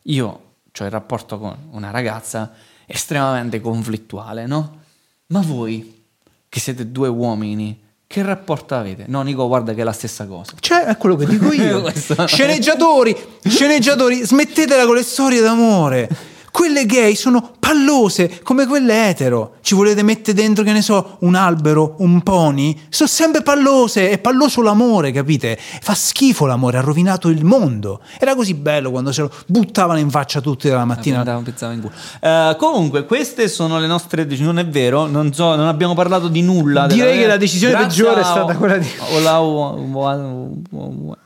io 0.03 0.27
ho 0.27 0.85
il 0.85 0.91
rapporto 0.91 1.39
con 1.39 1.57
una 1.71 1.91
ragazza 1.91 2.53
estremamente 2.87 3.61
conflittuale, 3.61 4.47
no? 4.47 4.83
Ma 5.27 5.41
voi, 5.41 6.05
che 6.49 6.61
siete 6.61 6.91
due 6.91 7.09
uomini, 7.09 7.83
che 8.07 8.23
rapporto 8.23 8.75
avete? 8.75 9.07
No, 9.09 9.23
Nico, 9.23 9.47
guarda 9.49 9.75
che 9.75 9.81
è 9.81 9.85
la 9.85 9.93
stessa 9.93 10.27
cosa. 10.27 10.53
Cioè, 10.59 10.85
è 10.85 10.97
quello 10.97 11.17
che 11.17 11.27
dico 11.27 11.51
io. 11.53 11.91
Sceneggiatori, 12.27 13.17
sceneggiatori, 13.43 14.25
smettetela 14.25 14.87
con 14.87 14.95
le 14.95 15.03
storie 15.03 15.41
d'amore. 15.41 16.09
Quelle 16.55 16.87
gay 16.87 17.17
sono 17.17 17.51
pallose 17.59 18.41
come 18.45 18.65
quelle 18.67 19.09
etero. 19.09 19.55
Ci 19.61 19.75
volete 19.75 20.05
mettere 20.05 20.41
dentro, 20.41 20.63
che 20.63 20.71
ne 20.71 20.83
so, 20.83 21.17
un 21.23 21.35
albero, 21.35 21.97
un 21.99 22.23
pony? 22.23 22.79
Sono 22.91 23.09
sempre 23.09 23.43
pallose, 23.43 24.09
è 24.11 24.19
palloso 24.19 24.63
l'amore, 24.63 25.11
capite? 25.11 25.59
Fa 25.59 25.95
schifo 25.95 26.47
l'amore, 26.47 26.79
ha 26.79 26.81
rovinato 26.81 27.29
il 27.29 27.45
mondo. 27.45 28.01
Era 28.21 28.37
così 28.37 28.55
bello 28.55 28.93
quando 28.93 29.11
se 29.11 29.23
lo 29.23 29.33
buttavano 29.47 29.99
in 29.99 30.11
faccia 30.11 30.41
tutti 30.41 30.69
dalla 30.69 30.85
mattina. 30.85 31.25
Pensava 31.43 31.73
in 31.73 31.81
culo. 31.81 31.93
Eh, 32.21 32.55
comunque, 32.57 33.05
queste 33.05 33.49
sono 33.49 33.81
le 33.81 33.89
nostre 33.89 34.25
decisioni. 34.25 34.55
Non 34.55 34.59
è 34.65 34.69
vero, 34.69 35.07
non, 35.07 35.33
so, 35.35 35.57
non 35.57 35.67
abbiamo 35.67 35.95
parlato 35.95 36.29
di 36.29 36.41
nulla. 36.43 36.87
Direi 36.87 37.15
della- 37.15 37.21
che 37.23 37.27
la 37.27 37.37
decisione 37.37 37.73
Grazie 37.73 37.89
peggiore 38.05 38.21
è 38.21 38.25
stata 38.25 38.55
quella 38.55 38.77
di- 38.77 38.87
Olau- 39.17 39.75
me? 39.75 41.17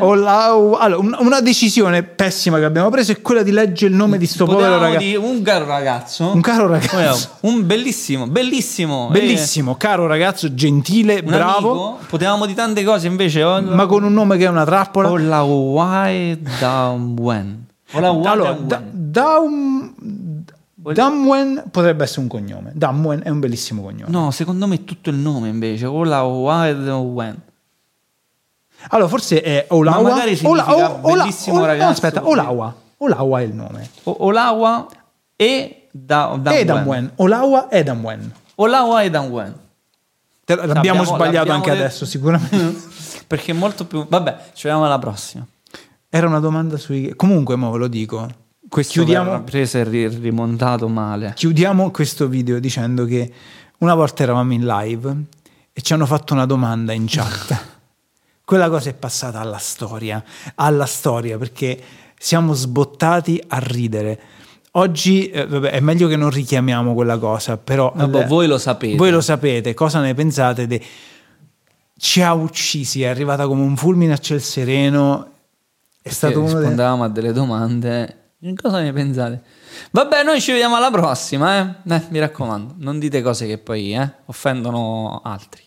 Ho 0.00 0.14
la- 0.14 0.46
allora, 0.78 0.96
un- 0.98 1.16
una 1.20 1.40
decisione 1.40 2.02
pessima 2.02 2.58
che 2.58 2.64
abbiamo 2.64 2.88
preso 2.88 3.12
è 3.12 3.20
quella 3.20 3.42
di 3.42 3.50
leggere 3.50 3.90
il 3.90 3.96
nome 3.96 4.16
di 4.16 4.26
sto 4.26 4.46
povero 4.46 4.60
Potevamo 4.78 4.84
ragazzo. 4.86 5.04
di 5.06 5.16
un 5.16 5.42
caro 5.42 5.66
ragazzo. 5.66 6.30
Un 6.32 6.40
caro 6.40 6.66
ragazzo. 6.66 7.28
Un 7.40 7.66
bellissimo, 7.66 8.26
bellissimo. 8.26 9.08
Bellissimo, 9.10 9.76
caro 9.76 10.06
ragazzo, 10.06 10.54
gentile, 10.54 11.18
Eh, 11.18 11.22
bravo, 11.22 11.70
amico. 11.70 11.98
Potevamo 12.08 12.46
di 12.46 12.54
tante 12.54 12.82
cose 12.84 13.06
invece. 13.06 13.42
Oh, 13.42 13.60
ma 13.60 13.84
con 13.86 14.02
un 14.02 14.12
nome 14.14 14.38
che 14.38 14.44
è 14.46 14.48
una 14.48 14.64
trappola. 14.64 15.10
Olawai 15.10 16.40
Damwen. 16.58 17.66
Olawai 17.92 18.26
allora, 18.26 18.52
da. 18.52 18.82
Daum- 18.90 19.92
Damwen 20.74 21.64
potrebbe 21.70 22.04
essere 22.04 22.20
un 22.20 22.28
cognome. 22.28 22.70
Damwen 22.74 23.20
è 23.24 23.28
un 23.28 23.40
bellissimo 23.40 23.82
cognome. 23.82 24.10
No, 24.10 24.30
secondo 24.30 24.66
me 24.66 24.76
è 24.76 24.84
tutto 24.84 25.10
il 25.10 25.16
nome 25.16 25.48
invece. 25.48 25.84
Olawai 25.86 26.84
Damwen. 26.84 27.36
Allora, 28.88 29.08
forse 29.08 29.40
è 29.42 29.66
Olawa. 29.70 30.02
Ma 30.02 30.08
magari 30.10 30.36
significa 30.36 30.88
bellissimo 30.90 31.58
no, 31.58 31.66
ragazzo. 31.66 31.90
aspetta, 31.90 32.26
Olawa. 32.26 32.74
Olawa 32.98 33.40
è 33.40 33.42
il 33.44 33.54
nome. 33.54 33.88
O- 34.04 34.16
Olawa 34.20 34.86
e 35.36 35.88
da. 35.90 36.38
Edamwen. 36.44 37.12
Olawa 37.16 37.70
Edamwen. 37.70 38.32
Olawa 38.56 39.02
e 39.02 39.10
Damwen. 39.10 39.54
Te- 40.44 40.54
L'abbiamo 40.54 40.78
Abbiamo- 40.78 41.04
sbagliato 41.04 41.24
l'abbiamo 41.36 41.52
anche 41.54 41.70
detto- 41.70 41.82
adesso, 41.82 42.06
sicuramente. 42.06 42.80
Perché 43.26 43.50
è 43.50 43.54
molto 43.54 43.84
più... 43.84 44.06
Vabbè, 44.08 44.36
ci 44.54 44.62
vediamo 44.68 44.84
alla 44.86 44.98
prossima. 45.00 45.44
Era 46.08 46.28
una 46.28 46.38
domanda 46.38 46.76
sui... 46.76 47.12
Comunque, 47.16 47.56
mo 47.56 47.70
ve 47.72 47.78
lo 47.78 47.88
dico. 47.88 48.28
Questo 48.68 48.92
Chiudiamo- 48.92 49.42
preso 49.42 49.78
e 49.78 49.84
ri- 49.84 50.06
rimontato 50.08 50.86
male. 50.88 51.32
Chiudiamo 51.34 51.90
questo 51.90 52.28
video 52.28 52.60
dicendo 52.60 53.04
che 53.04 53.30
una 53.78 53.94
volta 53.94 54.22
eravamo 54.22 54.52
in 54.52 54.64
live 54.64 55.14
e 55.72 55.82
ci 55.82 55.92
hanno 55.92 56.06
fatto 56.06 56.32
una 56.34 56.46
domanda 56.46 56.92
in 56.92 57.04
chat. 57.08 57.74
Quella 58.46 58.68
cosa 58.68 58.90
è 58.90 58.94
passata 58.94 59.40
alla 59.40 59.58
storia, 59.58 60.22
alla 60.54 60.86
storia, 60.86 61.36
perché 61.36 61.82
siamo 62.16 62.52
sbottati 62.54 63.42
a 63.48 63.58
ridere. 63.58 64.20
Oggi 64.72 65.28
eh, 65.30 65.48
vabbè, 65.48 65.70
è 65.70 65.80
meglio 65.80 66.06
che 66.06 66.14
non 66.14 66.30
richiamiamo 66.30 66.94
quella 66.94 67.18
cosa, 67.18 67.56
però 67.56 67.92
Vabbè, 67.92 68.20
eh, 68.20 68.26
voi 68.26 68.46
lo 68.46 68.56
sapete. 68.56 68.96
voi 68.96 69.10
lo 69.10 69.20
sapete, 69.20 69.74
cosa 69.74 69.98
ne 69.98 70.14
pensate? 70.14 70.68
de- 70.68 70.80
Ci 71.98 72.22
ha 72.22 72.34
uccisi, 72.34 73.02
è 73.02 73.08
arrivata 73.08 73.48
come 73.48 73.62
un 73.62 73.76
fulmine 73.76 74.12
a 74.12 74.18
ciel 74.18 74.40
sereno. 74.40 75.28
È 76.00 76.10
stato 76.10 76.38
uno 76.38 76.46
dei... 76.46 76.56
rispondevamo 76.58 77.02
a 77.02 77.08
delle 77.08 77.32
domande. 77.32 78.34
Cosa 78.54 78.78
ne 78.78 78.92
pensate? 78.92 79.42
Vabbè, 79.90 80.22
noi 80.22 80.40
ci 80.40 80.52
vediamo 80.52 80.76
alla 80.76 80.92
prossima, 80.92 81.58
eh? 81.58 81.94
Eh, 81.94 82.02
mi 82.10 82.20
raccomando, 82.20 82.74
non 82.78 83.00
dite 83.00 83.22
cose 83.22 83.48
che 83.48 83.58
poi 83.58 83.92
eh, 83.92 84.08
offendono 84.26 85.20
altri. 85.24 85.64